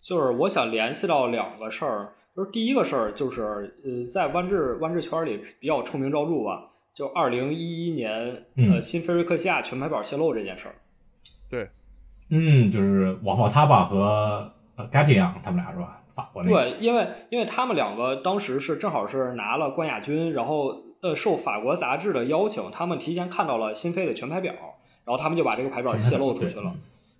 [0.00, 3.42] 就是我想联系到两个事儿，就是第一个事儿就是
[3.84, 10.74] 呃，在弯制弯制圈里比较臭名昭著吧，就二零一一年嗯呃新菲瑞克西亚全牌榜泄露这件事儿。
[11.48, 11.68] 对
[12.30, 16.01] 嗯，就是瓦法塔巴和呃 g a t i a 他们俩是吧？
[16.14, 16.56] 法国那个。
[16.56, 24.52] 对，因为因为他们两个当时是正好是拿了冠亚军，然后呃受法国杂志的邀请，他们提前看到了新飞的全排表，
[25.04, 26.72] 然后他们就把这个排表泄露出去了。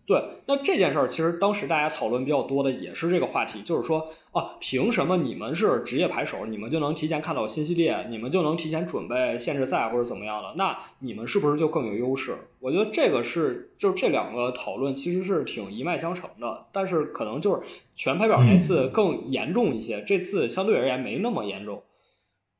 [0.05, 10.55] 对，那这件事儿其实当时大家讨论比较多的也是这个话题，就是说啊，凭什么你们是职业牌手，你们就能提前看到新系列，你们就能提前准备限制赛或者怎么样的？
[10.57, 12.37] 那你们是不是就更有优势？
[12.59, 17.63] 我觉得这个是，就是这两个讨论其实是挺一脉相承的，但是可能就是
[17.95, 21.85] 全排表那次更严重一些，这次相对而言没那么严重。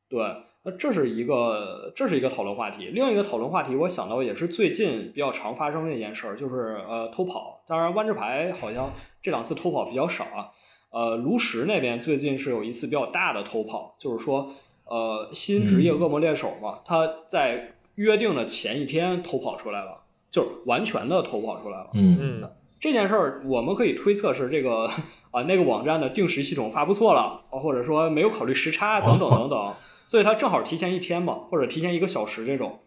[0.09, 0.21] 对。
[0.65, 2.87] 那这是一个，这是一个讨论话题。
[2.87, 7.61] 另一个讨论话题，我想到也是最近比较常发生的一件事儿，就是呃偷跑。
[7.67, 10.51] 当然，万智牌好像这两次偷跑比较少啊。
[10.91, 14.53] 呃，炉石那边最近是有一次比较大的偷跑，就是说
[14.85, 21.91] 呃新职业恶魔猎手嘛，他在约定的前一天偷跑出来了，就是完全的偷跑出来了。
[21.95, 24.89] 嗯嗯，这件事儿我们可以推测是这个
[25.33, 29.75] 啊那个网站的定时系统发布错了，或者说没有考虑时差等等 等等。
[30.13, 32.81] 所以他正好提前一天嘛，或者提前一个小时这种，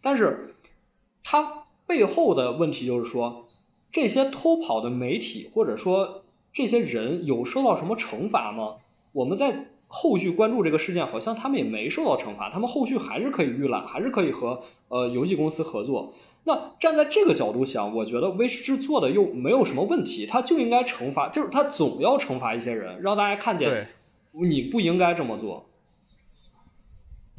[0.00, 0.54] 但是
[1.24, 3.48] 他背后的问题就是说，
[3.90, 8.76] 这些偷跑的媒体或者说这些人有受到什么惩罚吗？
[9.10, 16.14] 我们在后续关注这个事件，好像他们也没受到惩罚，他们后续还是可以预览，还是可以和呃游戏公司合作。
[16.44, 23.88] 那站在这个角度想，我觉得威士制做的又没有什么问题，他就应该惩罚，就是他总要惩罚一些人，让大家看见
[24.30, 25.66] 你不应该这么做。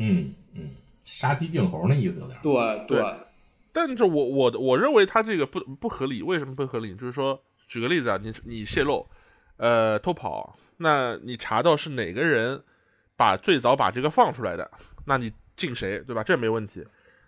[0.01, 0.69] 嗯嗯，
[1.03, 2.39] 杀鸡儆猴那意思有点。
[2.41, 3.15] 对对，
[3.71, 6.23] 但是我我我认为他这个不不合理。
[6.23, 6.95] 为什么不合理？
[6.95, 9.07] 就是说，举个例子啊，你你泄露，
[9.57, 12.63] 呃，偷跑，那你查到是哪个人
[13.15, 14.69] 把最早把这个放出来的，
[15.05, 16.23] 那你禁谁，对吧？
[16.23, 16.83] 这没问题。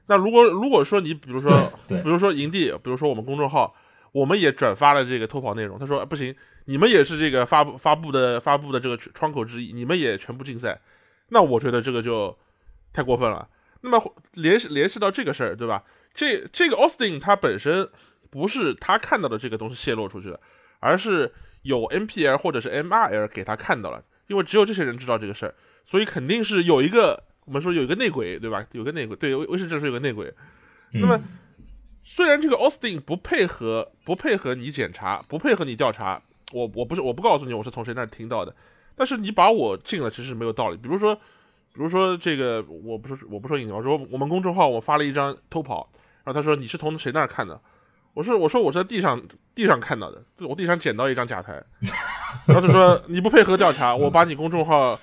[0.08, 3.74] 那如果如果说你比如说，比如说营地，比如说我们公众号，
[4.12, 10.82] 我们也转发了这个偷跑内容，他说不行，你们也是这个发布发布的发布的这个窗口之一，你们也全部禁赛，
[11.30, 12.36] 那我觉得这个就。
[12.94, 13.50] 太过分了。
[13.82, 15.84] 那么联系联系到这个事儿，对吧？
[16.14, 17.90] 这这个 Austin 他本身
[18.30, 20.40] 不是他看到的这个东西泄露出去的，
[20.80, 24.02] 而是有 NPL 或者是 MRL 给他看到了。
[24.28, 25.54] 因为只有这些人知道这个事儿，
[25.84, 28.66] 所以肯定是有一个我们说有一个内鬼，对吧？
[28.72, 30.34] 有个内鬼，对，威士这是有个内鬼。
[30.94, 31.20] 那么
[32.04, 36.22] 虽然这个 Austin 不配合不配合你检查，不配合你调查，
[36.54, 38.56] 我我不是我不告诉你我是从谁那儿听到的，
[38.96, 40.78] 但是你把我禁了，其实没有道理。
[40.78, 41.20] 比如说。
[41.74, 45.90] 比如说这个，我不是我不说你，我说我们公众号我发了一张偷跑，
[46.24, 47.60] 然后他说你是从谁那儿看的？
[48.14, 49.20] 我说我说我是在地上
[49.56, 51.54] 地上看到的，我地上捡到一张假牌，
[52.46, 55.00] 然后他说你不配合调查，我把你公众号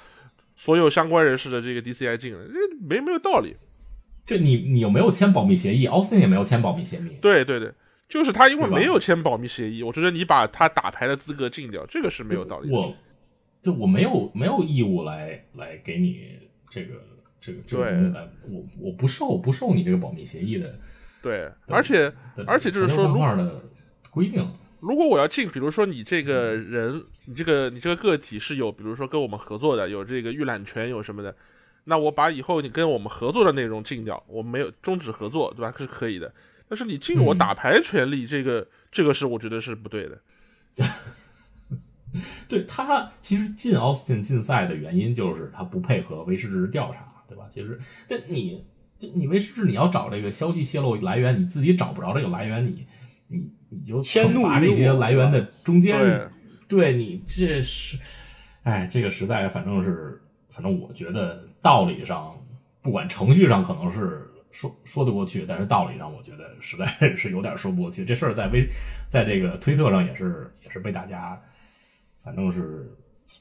[0.55, 3.53] 所有相关人士的这个 DCI 禁了，这没没有道理。
[4.25, 5.87] 就你你有没有签保密协议？
[5.87, 7.19] 奥斯汀也没有签保密协议。
[7.21, 7.73] 对对对，
[8.09, 12.71] 就是他因为没有签保密协议，我觉得你把他打牌的资格禁掉，这个是没有道理。
[12.71, 12.95] 我
[13.61, 16.39] 就我没有没有义务来来给你。
[16.71, 16.95] 这个
[17.41, 20.79] 这个这个东西来，我我不受不受你这个保密协议的，
[21.21, 22.11] 对，而且
[22.47, 23.61] 而且就是说，如的
[24.11, 24.49] 规定，
[24.81, 31.35] 如果我要进，比如说你这个人，你这个你这个个体是有，比如说跟我们合作的，有这个预览权，有什么的，
[31.85, 35.75] 那我把以后你跟我们合作的内容禁掉，我没有终止合作，对吧？
[35.77, 36.33] 是可以的。
[36.69, 40.19] 但是你禁我打牌权利，这个这个是我觉得是不对的。
[42.49, 47.47] 对他其实进 Austin 禁赛的原因就是他不配合威士治调查，对吧？
[47.49, 48.65] 其实，但你
[48.99, 52.87] 就你威士治你要找这个消息泄露来源，你自己找不着这个来源，你
[53.29, 55.97] 你你就惩罚这些来源的中间，
[56.69, 57.99] 对你这是，
[58.65, 62.37] 哎，这个实在反正是，反正我觉得道理上
[62.83, 68.05] 不管程序上可能是说说得过去，但是道理上我觉得实在 是有点说不过去。
[68.05, 68.69] 这事儿在微
[69.09, 71.41] 在这个推特上也是也是被大家。
[72.23, 72.91] 反正是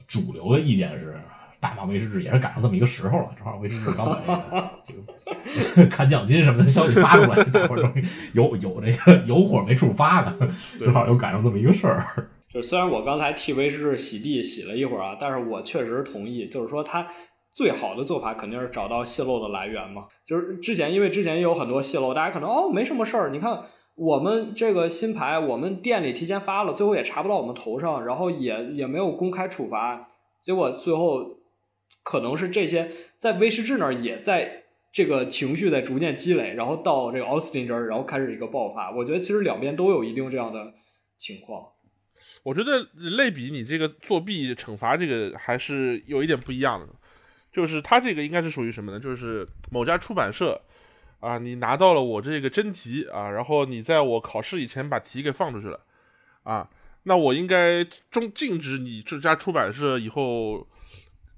[0.06, 1.20] 主流的意见是
[1.60, 3.30] 大骂威士治，也是赶上这么一个时候了。
[3.36, 12.30] 正好威士治刚把这个 砍奖金什么的消息发出来，大伙儿有有这个有火没处发的，正好又赶上这么一个事儿。
[12.48, 17.06] 就虽然我刚才替威士治洗地洗了一会儿啊，但是我确实同意，就是说他
[17.52, 20.06] 最好的做法肯定是找到泄露的来源嘛。
[20.24, 23.60] 就是之前因为之前也有很多泄露，大家可能哦没什么事儿，你看。
[24.00, 30.08] 我们这个新牌，我们店里提前发了，最后也查不到我们头上，然后也也没有公开处罚，
[30.40, 31.38] 结果最后
[32.02, 38.90] 可能是这些在威士治那儿也在这个情绪在逐渐积累，然后到这个奥斯汀这儿，然后开始一个爆发。
[38.90, 40.72] 我觉得其实两边都有一定这样的
[41.18, 41.62] 情况。
[42.42, 46.88] 我觉得类比你这个作弊惩罚这个还是有一点不一样的，
[47.52, 48.98] 就是他这个应该是属于什么呢？
[48.98, 50.58] 就是某家出版社。
[51.20, 55.80] 啊，你拿到了我这个真题啊，然后你在我考试以前把题给放出去了，
[56.42, 56.68] 啊，
[57.02, 60.66] 那我应该中禁止你这家出版社以后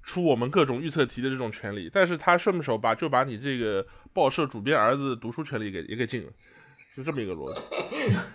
[0.03, 6.33] 出我们各种预测题的这种权利，但是他顺手把就把你这个报社主编儿子读书权利给也给禁了，
[6.95, 7.61] 是这么一个逻辑。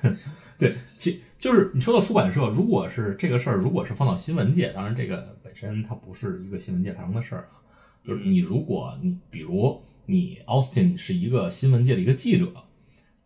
[0.59, 7.61] 对，其就是你说到出版社，如果是这个事儿，如果是放到新闻界，当然这个本身它不是一个新闻界发生的事儿啊，
[8.03, 12.51] 就是你如果你比如你 Austin 是一个新闻界的一个记者，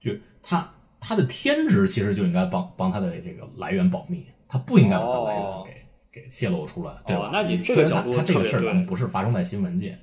[0.02, 0.12] 就
[0.44, 0.70] 他
[1.00, 5.64] 他的天职其实就应该帮帮他的这个来源保密，他不应该把他来源
[6.12, 7.30] 给、给泄露出来，对吧？
[7.32, 9.98] 那你这个角度他这个事儿咱们不是发生在新闻界，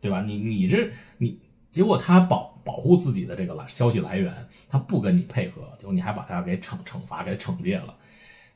[0.00, 0.22] 对吧？
[0.22, 1.38] 你你这你
[1.70, 2.48] 结果他保。
[2.62, 4.32] 保护自己的这个来消息来源，
[4.68, 7.96] 他不跟你配合，结果你还把他给惩惩罚给惩戒了，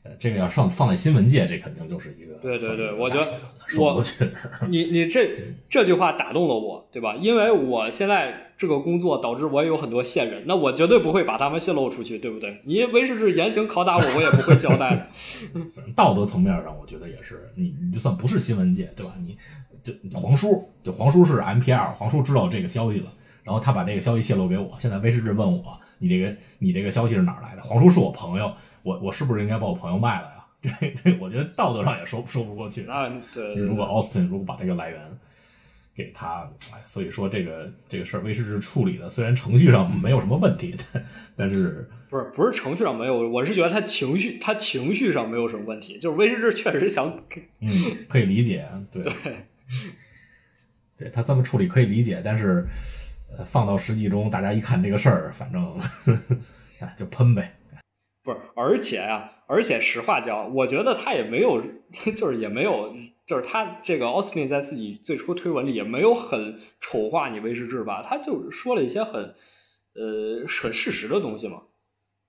[0.05, 3.27] 呃，这个要上放在新闻界，这肯定就是一个对对对，我觉得
[3.65, 4.29] 说不过去。
[4.69, 5.27] 你你这
[5.67, 7.15] 这句话打动了我，对吧？
[7.19, 12.61] 因为我现在这个工作导致我也有很多线人，那我绝对不会把他们泄露出去，对不对？
[12.65, 15.07] 你威士忌严刑拷打我，我也不会交代的。
[15.97, 19.13] 道德层面上，我觉得也是，你你就算不是新闻界，对吧？
[19.19, 19.35] 你
[19.81, 23.11] 就黄叔，就黄叔是 M P L，黄叔知道这个消息了。
[23.43, 27.61] 然后他把这个消息泄露给我，现在威士忌问我，你这个你这个消息是哪儿来的？
[27.61, 30.31] 黄叔是我朋友，我我是不是应该把我朋友卖了呀？
[30.61, 32.87] 这这我觉得道德上也说说不过去。
[32.87, 33.55] 啊，对。
[33.55, 34.99] 如果 Austin 如果把这个来源
[35.95, 36.49] 给他，
[36.85, 47.15] 所以说这个这个事儿威士忌处理的虽然程序上没有什么问题，但但是不是不是程序上没有，我是觉得他情绪他情绪上没有什么问题，就是威士忌确实想，
[47.59, 47.69] 嗯，
[48.09, 49.13] 可以理解，对对，
[50.97, 52.65] 对他这么处理可以理解，但是。
[53.45, 55.77] 放到实际中，大家一看这个事儿，反正
[56.79, 57.55] 哎就喷呗。
[58.23, 61.61] 不是，而且呀，而且实话讲，我觉得他也没有，
[62.15, 62.95] 就是也没有，
[63.27, 68.01] 就是他这个奥斯汀在自己最初推文里也没有很丑化你威士忌吧？
[68.01, 69.35] 他就说了一些很
[69.93, 71.61] 呃很事实的东西嘛。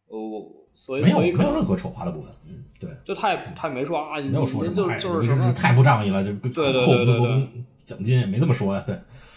[0.09, 2.31] 我所以没有没有任何丑化的部分。
[2.47, 7.27] 嗯，对，就他也他也没说啊，没有说什么，就是什么太不仗义了，就扣不住
[7.87, 8.95] 奖金也没这么说呀，对。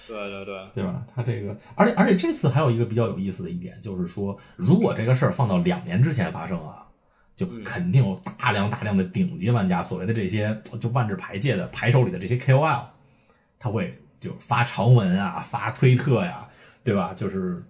[0.10, 1.04] 对对对，对吧？
[1.16, 6.88] 他这个，而且而且这次还有一个比较有意思的一点，就是说，如果这个事儿放到两年之前发生啊，
[7.36, 12.82] 就肯定有大量大量的顶级玩家，所谓的这些就万智牌界的牌手里的这些 KOL，
[13.60, 16.48] 他会就发长文啊，发推特呀，
[16.84, 17.14] 对吧？
[17.16, 17.64] 就是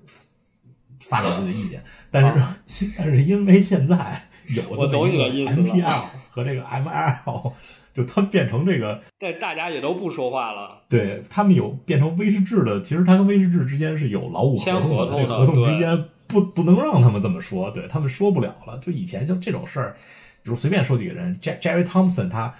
[1.01, 1.83] 发表自己的意见。
[2.09, 7.53] 但是 但是因为现在有这个 MPL 和这个 ML。
[7.99, 10.81] 就他变成这个，但大家也都不说话了。
[10.87, 18.77] 对他们有变成威士忌的，其实他跟威士忌之间是有劳务合同的，这合同之间不不能让他们这么说，对他们说不了了。
[18.77, 19.97] 就以前就这种事儿，
[20.41, 22.55] 比如随便说几个人，Jerry Thompson，他，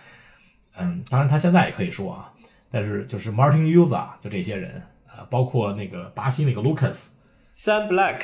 [0.78, 2.34] 嗯，当然他现在也可以说啊，
[2.70, 8.24] 但是就是 Martin Uza，就这些人啊，包括那个巴西那个 Lucas，Sam Black，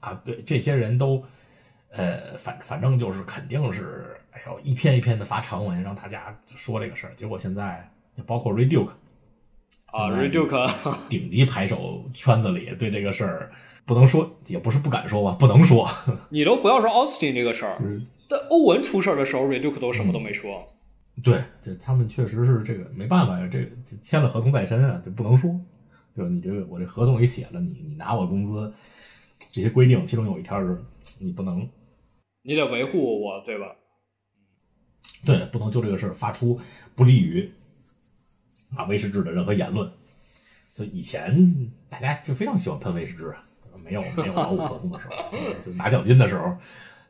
[0.00, 1.24] 啊，对，这些人都，
[1.96, 4.16] 呃，反反正就是肯定是。
[4.34, 8.90] 哎呦，一篇一篇的发长文让大家说这个事儿，结果现在就包括 Reduke
[9.86, 10.68] 啊，Reduke
[11.08, 13.52] 顶级牌手圈子里对这个事儿
[13.86, 15.88] 不能说，也不是不敢说吧，不能说。
[16.30, 17.78] 你都不要说 Austin 这个事儿，
[18.28, 20.50] 但欧文出事儿的时候，Reduke 都什么都没说。
[21.22, 23.70] 对，这他们确实是这个没办法呀，这个
[24.02, 25.54] 签了合同在身啊，就不能说。
[26.16, 28.72] 就你这个，我这合同里写了，你你拿我工资
[29.52, 30.76] 这些规定，其中有一条是
[31.20, 31.68] 你不能，
[32.46, 33.74] 你得维护我，对吧？
[35.24, 36.60] 对，不能就这个事儿发出
[36.94, 37.50] 不利于
[38.76, 39.90] 啊威士忌的任何言论。
[40.76, 41.42] 就以前
[41.88, 43.22] 大家就非常喜欢喷威士忌，
[43.82, 45.14] 没有没有劳务合同的时候，
[45.64, 46.54] 就拿奖金的时候。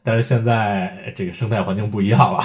[0.05, 2.41] 但是现在这个生态环境不一样了，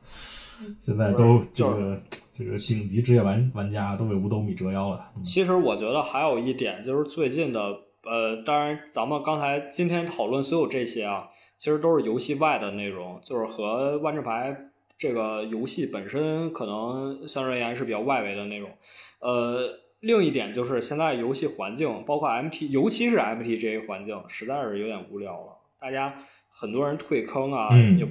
[0.80, 2.00] 现在都这个
[2.32, 5.10] 这个顶级职业玩玩家都为五斗米折腰了。
[5.22, 7.60] 其实我觉得还有一点就是最近的，
[8.04, 11.28] 呃，当然咱们刚才今天讨论所有这些啊，
[11.58, 14.70] 其实都是游戏外的内容，就是和万智牌。
[14.96, 18.70] 这个游戏本身可能相对而言是比较外围的内容，
[19.18, 25.58] 呃，另一点就是现在游戏环境，包括 MT，尤其是 MTGA 环境，实在是有点无聊了。
[25.80, 26.14] 大家
[26.48, 28.06] 很多人退坑啊，也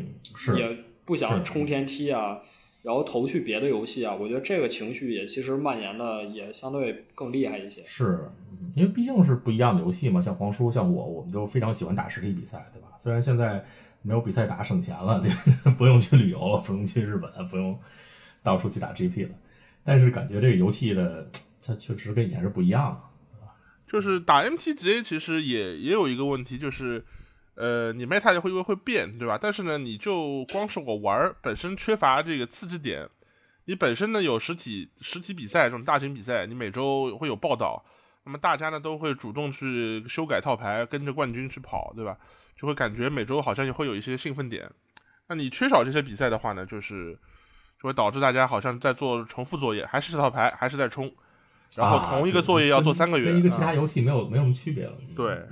[0.58, 2.42] 也不想冲天梯啊，
[2.84, 4.14] 然后投去别的游戏啊。
[4.14, 7.82] 我觉得这个情绪也其实蔓延的也相对更厉害一些。
[7.86, 8.30] 是
[8.76, 12.90] 因为毕竟是不一样的游戏嘛，像黄叔，像我，我们都非常喜欢打实体比赛，对吧？
[12.98, 13.66] 虽然现在。
[14.06, 15.32] 没有比赛打省钱了，对，
[15.80, 17.80] 不用去旅游了，不用去日本，不用
[18.44, 19.36] 到处去打 GP 了。
[19.82, 21.32] 但是感觉这个游戏的
[21.66, 23.02] 它确实跟以前是不一样
[23.32, 23.48] 的，
[23.88, 27.06] 就是打 MTGA 其实也也有一个问题，就是
[27.56, 29.40] 呃，你 meta 会会会变，对吧？
[29.42, 33.08] 但是呢，你就光是我玩本身缺乏这个刺激点，
[33.68, 37.82] 你本身呢有实体实体比赛这种大型比赛，你每周会有报道，
[38.26, 42.18] 那么大家呢都会主动去修改套牌，跟着冠军去跑，对吧？
[42.56, 44.70] 就会感觉每周好像也会有一些兴奋点，
[45.28, 47.18] 那你缺少这些比赛的话呢，就是
[47.82, 51.12] 就会导致大家好像在做重复作业，还是这套牌，还是在冲，
[51.76, 54.94] 然后啊同一个作业要做三个月，跟一个其他啊游戏没有没有什么区别了。
[55.02, 55.44] 嗯对，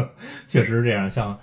[0.46, 1.10] 确实是这样。
[1.10, 1.38] 像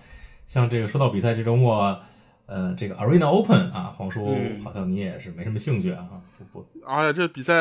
[0.46, 2.00] 像这个说到比赛，这周末，
[2.46, 6.08] 呃，这个 Arena Open 啊，黄叔嗯好像你也是没什么兴趣啊，
[6.38, 7.56] 不不，而且这比赛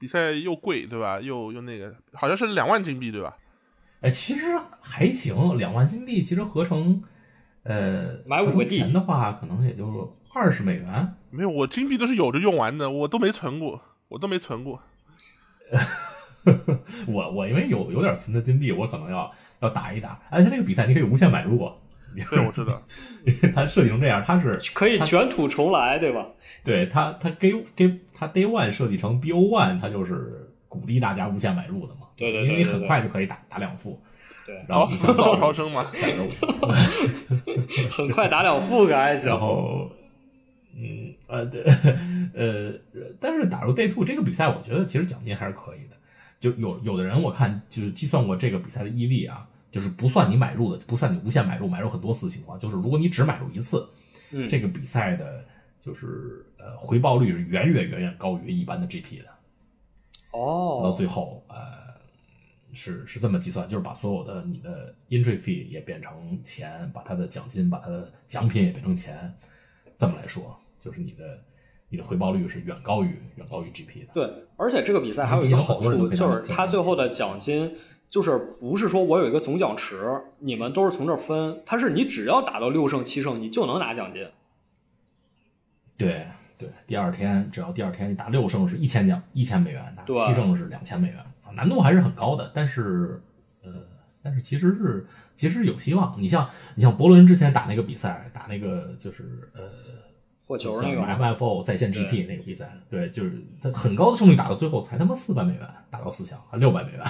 [0.00, 1.20] 比赛又贵，对吧？
[1.20, 3.36] 又又那个，好像是两万金币，对吧？
[4.00, 7.02] 哎，其实还行，两万金币其实合成，
[7.64, 11.14] 呃，买五个 G 钱的话，可能也就二十美元。
[11.30, 14.82] 没有，我金币都是有着用完的，我都没存过，我都没存过。
[17.06, 19.30] 我我因为有有点存的金币，我可能要
[19.60, 20.18] 要打一打。
[20.30, 21.74] 哎，它这个比赛你可以无限买入啊，
[22.30, 22.80] 对，我知道。
[23.54, 26.26] 它设计成这样，它是可以卷土重来，对吧？
[26.64, 32.02] 对它它给给它 Day One 设计成 BO One，它就是鼓励大家无限买入的嘛。
[32.14, 33.98] 对对对因为你很快就可以打打两副，
[34.46, 35.90] 对，然后早死早超生嘛。
[37.90, 39.40] 很快打两副可还行然。
[39.40, 39.90] 后。
[40.72, 41.62] 嗯呃对
[42.32, 42.72] 呃，
[43.18, 45.96] 但是打入 Day Two 这个比赛，我觉得其实奖金还是可以的。
[46.38, 53.86] 就有有的人我看就是计算过这个比赛的 EV 啊，就是不算你买入的，不算你无限买入买入很多次情况，就是如果你只买入一次，
[54.30, 55.44] 嗯，这个比赛的
[55.80, 59.28] 就是呃回报率是远远远远高于一般的 GP 的。
[60.32, 61.56] 哦到哦，最后，呃，
[62.72, 69.34] 是是这么计算，就是把所有的你的 entry fee 也变成钱，把它的奖金、把它的奖品也变成钱，
[69.98, 71.42] 这么来说，就是你的
[71.88, 74.12] 你的回报率是远高于远高于 GP 的。
[74.14, 77.74] 对，而且这个比赛还有一个好处，就是它最后的奖金
[78.08, 80.06] 就是不是说我有一个总奖池，
[80.38, 84.28] 你们都是从这儿分，它是你只要打到六胜七胜，你就能拿奖金。
[86.04, 86.26] 对
[86.58, 92.50] 对，第二天只要第二天你打六胜是一千奖一千美元，打对七胜是两千美元，啊难度还是很高的。
[92.54, 93.22] 但是
[93.62, 93.72] 呃，
[94.22, 96.14] 但是其实是其实有希望。
[96.20, 99.62] 你像你像伯伦之前打那个比赛，打那个就是呃。
[100.46, 107.00] 或球像那种 FFO 在线 GP 那个比赛，对，就是他很高的胜率打到最后才他妈四百美元，打到四强还六百美元，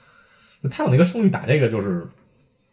[0.62, 2.08] 就他有那个胜率打这个就是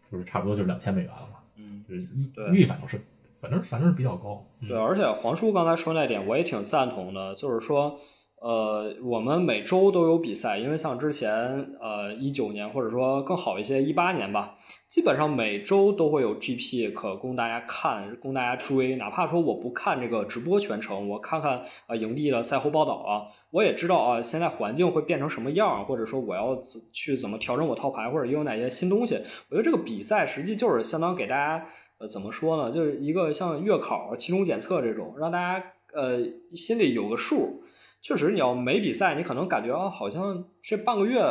[0.10, 2.98] 就是差不多就是两千美元了嘛，嗯，就是预对预反正是
[3.44, 8.00] 反正反正是比较高，对，而且黄叔刚才说那点我也挺赞同的，就是说，
[8.42, 14.56] 呃，我们每周都有比赛，因为像之前呃一九年或者说更好一些一八年吧，
[14.88, 18.96] 基本上每周都会有 GP 可供大家看，供大家追。
[18.96, 26.64] 哪怕说我不看这个直播全程，我看看呃营地的赛后报道啊，我也知道啊现在环境会变成什么样，或者说我要
[26.94, 29.16] 去怎么调整我套牌，或者有哪些新东西。
[29.50, 31.66] 我觉得这个比赛实际就是相当给大家
[32.08, 36.20] 怎么说呢，就是一个像月考、期中检测这种，让大家呃
[36.56, 37.64] 心里有个数。
[38.02, 41.22] 确实，你要没比赛，你可能感觉啊，好像这半个月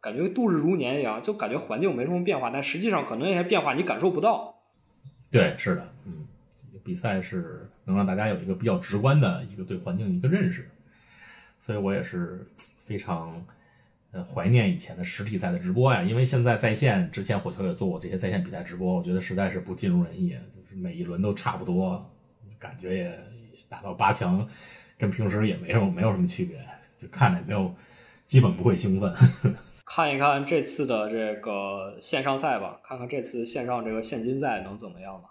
[0.00, 4.54] 感觉度日如年一样，就感觉环境没什么变化，但实际上可能那些变化你感受不到。
[5.30, 6.24] 对，是的，嗯，
[6.82, 10.70] 比赛是能让大家有一个比较直观的一个对环境的一个认识，
[11.58, 13.44] 所以我也是非常
[14.12, 22.10] 呃怀念以前的实体赛的直播呀，因为现在在线，之前火球也做过这些在线比赛直播，我觉得实在是不尽如人意，就是每一轮都差不多，
[22.58, 23.18] 感觉也
[23.68, 24.46] 打到八强，
[24.98, 26.58] 跟平时也没什么没有什么区别，
[26.96, 27.74] 就看着也没有，
[28.26, 29.12] 基本不会兴奋。
[29.84, 35.28] 看一看这次的这个线上赛吧，看看这次线上这个现金赛能怎么样吧。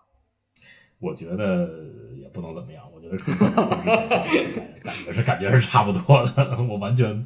[1.02, 1.68] 我觉得
[2.16, 3.18] 也不能怎么样，我觉得
[4.82, 7.24] 感觉是感觉是差不多的，我完全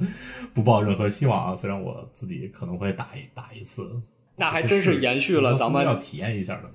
[0.54, 1.56] 不抱任何希望啊。
[1.56, 4.02] 虽然我自己可能会打一打一次，
[4.38, 6.72] 那还真是延续了咱们要体验一下的。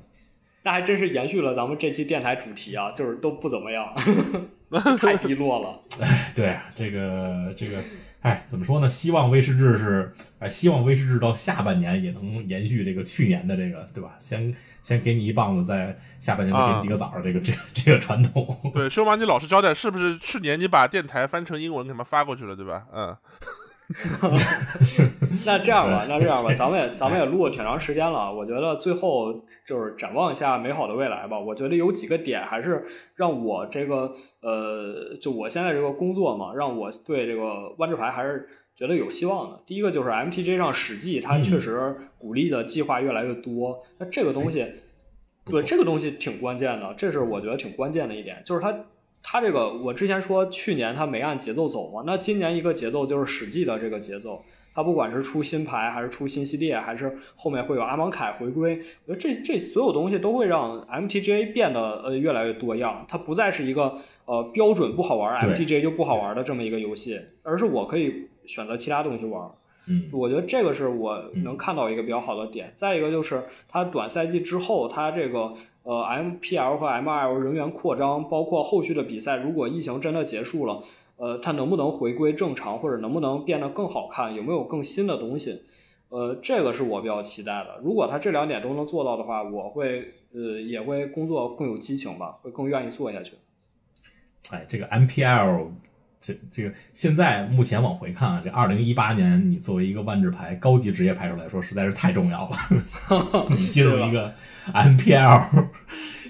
[0.63, 3.95] 那还真是延续了咱们这期电台主题啊，就是都不怎么样，
[5.01, 5.81] 太低落了。
[6.05, 7.83] 哎，对啊这个这个，
[8.21, 8.87] 哎，怎么说呢？
[8.87, 14.17] 希望威士治是，哎，希望威士治到下半年也能延续这个去年的这个，对吧？
[14.21, 18.72] 先先给你一棒子，在下半年再给你几个枣儿，这个这 这个传统。
[18.74, 22.85] 对，修马，你老实交代，是不是去年你把电台翻成英文给他们发过去了，对吧？
[22.93, 23.16] 嗯。
[25.45, 29.35] 那这样吧， 那这样吧，咱们也咱们也录了挺长时间了，我觉得最后
[29.66, 31.37] 就是展望一下美好的未来吧。
[31.37, 34.12] 我觉得有几个点还是让我这个
[34.43, 38.49] 呃，就我现在这个工作嘛，让我对这个万智牌还是
[38.81, 39.61] 觉得有希望的。
[39.66, 44.66] 第一个就是 MTJ 上史记，它确实鼓励的计划越来越多，那这个东西，
[45.45, 48.74] 对这个东西挺关键的，这是我觉得挺关键的一点，就是它。
[49.22, 54.43] 它这个，我之前说去年它没按节奏走嘛，那今年一个节奏就是史记的这个节奏。
[54.72, 63.05] 它不管是出新牌，还是出新系列，还是后面会有阿芒凯回归，我觉得这这所有东西都会让 MTGA 变得呃越来越多样。
[63.07, 69.51] 它不再是一个呃标准不好玩，MTGA 就不好玩的这么一个游戏，而是我可以选择其他东西玩。
[69.87, 72.73] 嗯，我觉得这个是我能看到一个比较好的点。
[72.77, 75.55] 再一个就是它短赛季之后，它这个。
[75.83, 80.83] 呃，MPL 和 MRL 人员扩张，包括后续的比赛，如果疫情真的结束了，
[81.17, 85.63] 呃，它能不能回归正常，或者能不能变得更好看，有没有更新的东西？
[86.11, 87.81] 呃，这个是我比较期待的。
[87.83, 93.33] 如果他这两点都能做到的话，我会呃也会工作更有激情吧，会更愿意做下去。
[94.51, 95.69] 哎，这个 MPL，
[96.21, 102.57] 这这个现在目前往回看啊，这二零一八年你作为一个万智牌高级职业牌手来说，实在是太重要了。
[103.57, 104.35] 你进入一个
[104.73, 105.66] MPL，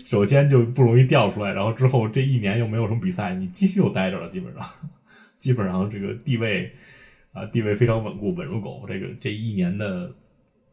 [0.04, 4.64] 首先就不容易掉出来，然后之后这一年又没有什么比赛，你继续又待着了，基本上，
[5.38, 6.72] 基本上这个地位。
[7.32, 8.84] 啊，地位非常稳固，稳如狗。
[8.88, 10.12] 这个这一年的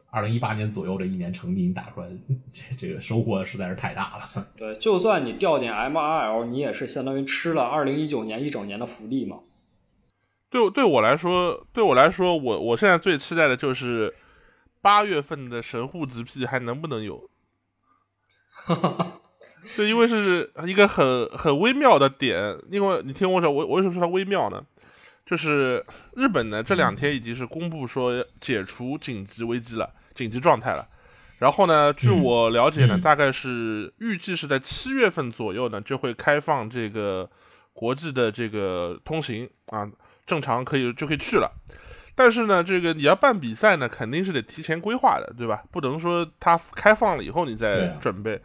[0.10, 2.08] 二零一八年左右这一年成绩你打出来，
[2.52, 4.48] 这这个收获实在是太大了。
[4.56, 9.40] 对，就算你掉进 MRL，你也是相当于吃了二零一九年一整年的福利嘛。
[10.50, 14.16] 对，对我来说，对我来说，我我现在最期待的就是
[14.82, 17.30] 八月份的神户 GP 还能不能有？
[18.50, 19.20] 哈哈，
[19.76, 24.66] 这因为是一个很很微妙的点，因为你听我说，我我为什么说它微妙呢？
[25.26, 25.86] 就是
[26.16, 30.86] 日本呢，这两天已经是公布说解除紧急危机了，紧急状态了。
[31.38, 37.30] 然后呢，据我了解呢，大概是预计是在七月份左右呢，就会开放这个
[37.74, 39.88] 国际的这个通行啊，
[40.26, 41.50] 正常可以就可以去了。
[42.16, 45.62] 但是呢，这个你要办比赛呢，肯定是得提前规划的，对吧？
[45.72, 48.42] 不能说它开放了以后你再准备。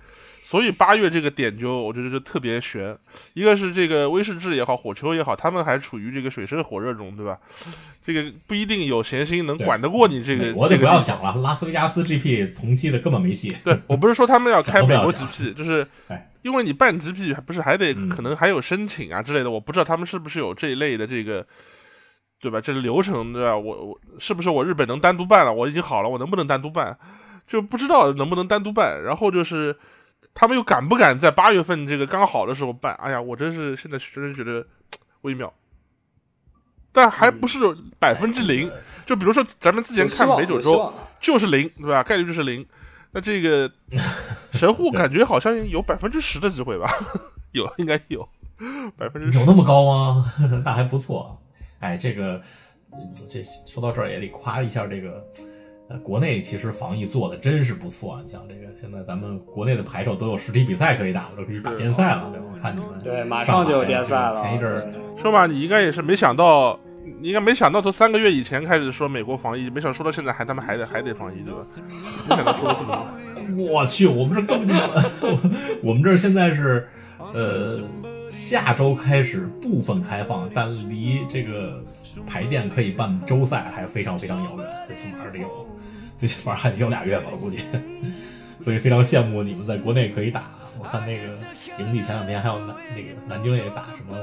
[0.53, 2.95] 所以八月这个点就我觉得就特别悬，
[3.33, 7.39] 一个是这个威士忌也好，火球也好，他们还处于这个水深火热中，对吧？
[8.05, 10.53] 这个不一定有闲心能管得过你这个。
[10.55, 13.57] 我得不要想了，拉斯维加斯 GP 同期的根本没戏。
[13.65, 15.89] 对我不是说他们要开美国 GP，就是
[16.43, 21.47] 因为你办 GP 不是还得可能还有申请啊之类的，我不知道他们是不是有这一类的这个，
[22.43, 22.61] 对吧？
[22.61, 23.57] 这个流程对吧？
[23.57, 25.51] 我我是不是我日本能单独办了？
[25.55, 26.95] 我已经好了，我能不能单独办？
[27.49, 29.03] 就不知道能不能单独办。
[29.03, 29.75] 然后就是。
[30.35, 32.95] 他们又敢不敢在八月份这个刚好的时候办？
[32.95, 34.67] 哎呀，我真是现在真是觉得
[35.23, 35.53] 微妙，
[36.91, 37.59] 但还不是
[37.99, 38.71] 百分之零。
[39.05, 42.03] 就比如说咱们之前看美九州就是零，对吧？
[42.03, 42.67] 概率就是零。
[43.11, 43.71] 那这个
[44.55, 46.91] 神户感觉好像有百分之十的机会吧？
[47.53, 48.27] 有，应该有
[48.97, 50.33] 百分之有那么高吗？
[50.65, 51.39] 那还不错。
[51.81, 52.41] 哎，这个
[53.29, 55.23] 这说到这儿也得夸一下这个。
[56.03, 62.47] 国内其实防疫做的真是不错，你像这个现在咱们国内的牌手都有实体比赛可以打了，都可以打联赛了，对吧？
[62.53, 64.41] 我看你们对，马上就有联赛了。
[64.41, 66.79] 前一阵儿说吧，你应该也是没想到，
[67.21, 71.61] 你应该没想到从三个月以前开始说美国防疫，没想说到现在还他妈还得还得防疫，对吧？
[72.29, 73.67] 没想到说这么多。
[73.71, 74.75] 我去，我们这根本就，
[75.83, 76.89] 我们这现在是，
[77.35, 77.83] 呃，
[78.31, 81.85] 下周开始部分开放，但离这个
[82.27, 85.69] 排店可以办周赛还非常非常遥远，最起码得有。
[86.23, 87.63] 最起码还得有俩月吧，我估计。
[88.61, 90.51] 所以非常羡慕你们在国内可以打。
[90.79, 91.23] 我看那个
[91.83, 94.17] 营地前两天还有南那个南京也打什么？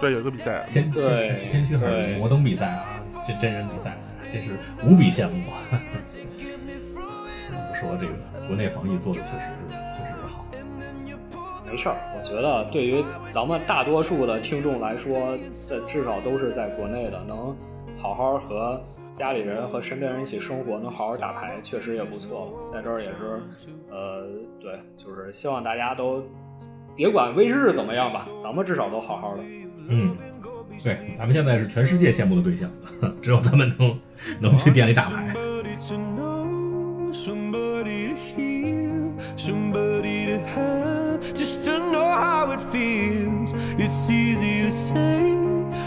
[0.00, 2.86] 对，有个比赛，先先先去还是摩登比赛啊？
[3.28, 3.94] 这真人比赛，
[4.32, 4.52] 真是
[4.86, 5.34] 无比羡慕。
[5.34, 5.50] 不
[7.52, 8.14] 能不说这个
[8.46, 9.74] 国内防疫做的确实是确
[10.08, 10.46] 实是好。
[11.70, 15.36] 没事儿，我觉得对于咱们大多数的听众来说，
[15.68, 17.54] 这至少都是在国内的，能
[17.98, 18.82] 好好和。
[19.22, 22.68] 家里人和身边人一起生活，能好好打牌，确实也不错。
[22.72, 23.40] 在这儿也是，
[23.88, 24.26] 呃，
[24.60, 26.24] 对，就是希望大家都
[26.96, 29.42] 别管威日怎么样吧，咱们至少都好好的。
[29.88, 30.16] 嗯，
[30.82, 32.68] 对，咱们现在是全世界羡慕的对象，
[33.22, 33.96] 只有咱们能
[34.40, 35.32] 能去店里打牌。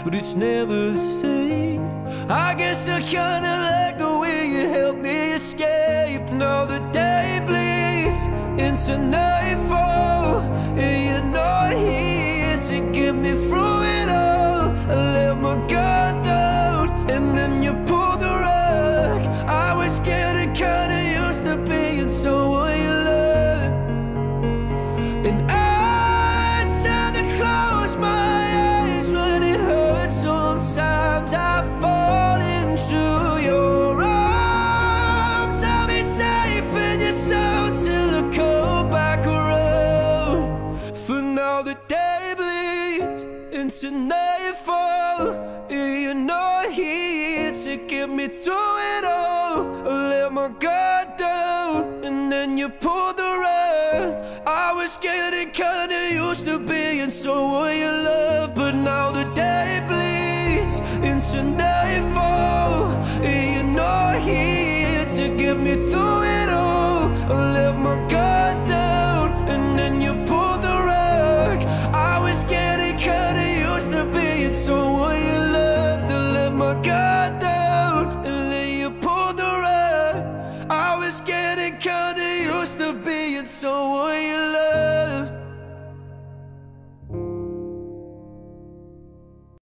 [0.06, 1.82] but it's never the same.
[2.28, 6.28] I guess I kinda like the way you help me escape.
[6.32, 8.26] Now the day bleeds
[8.60, 10.40] into nightfall,
[10.76, 13.75] and you're not here to get me through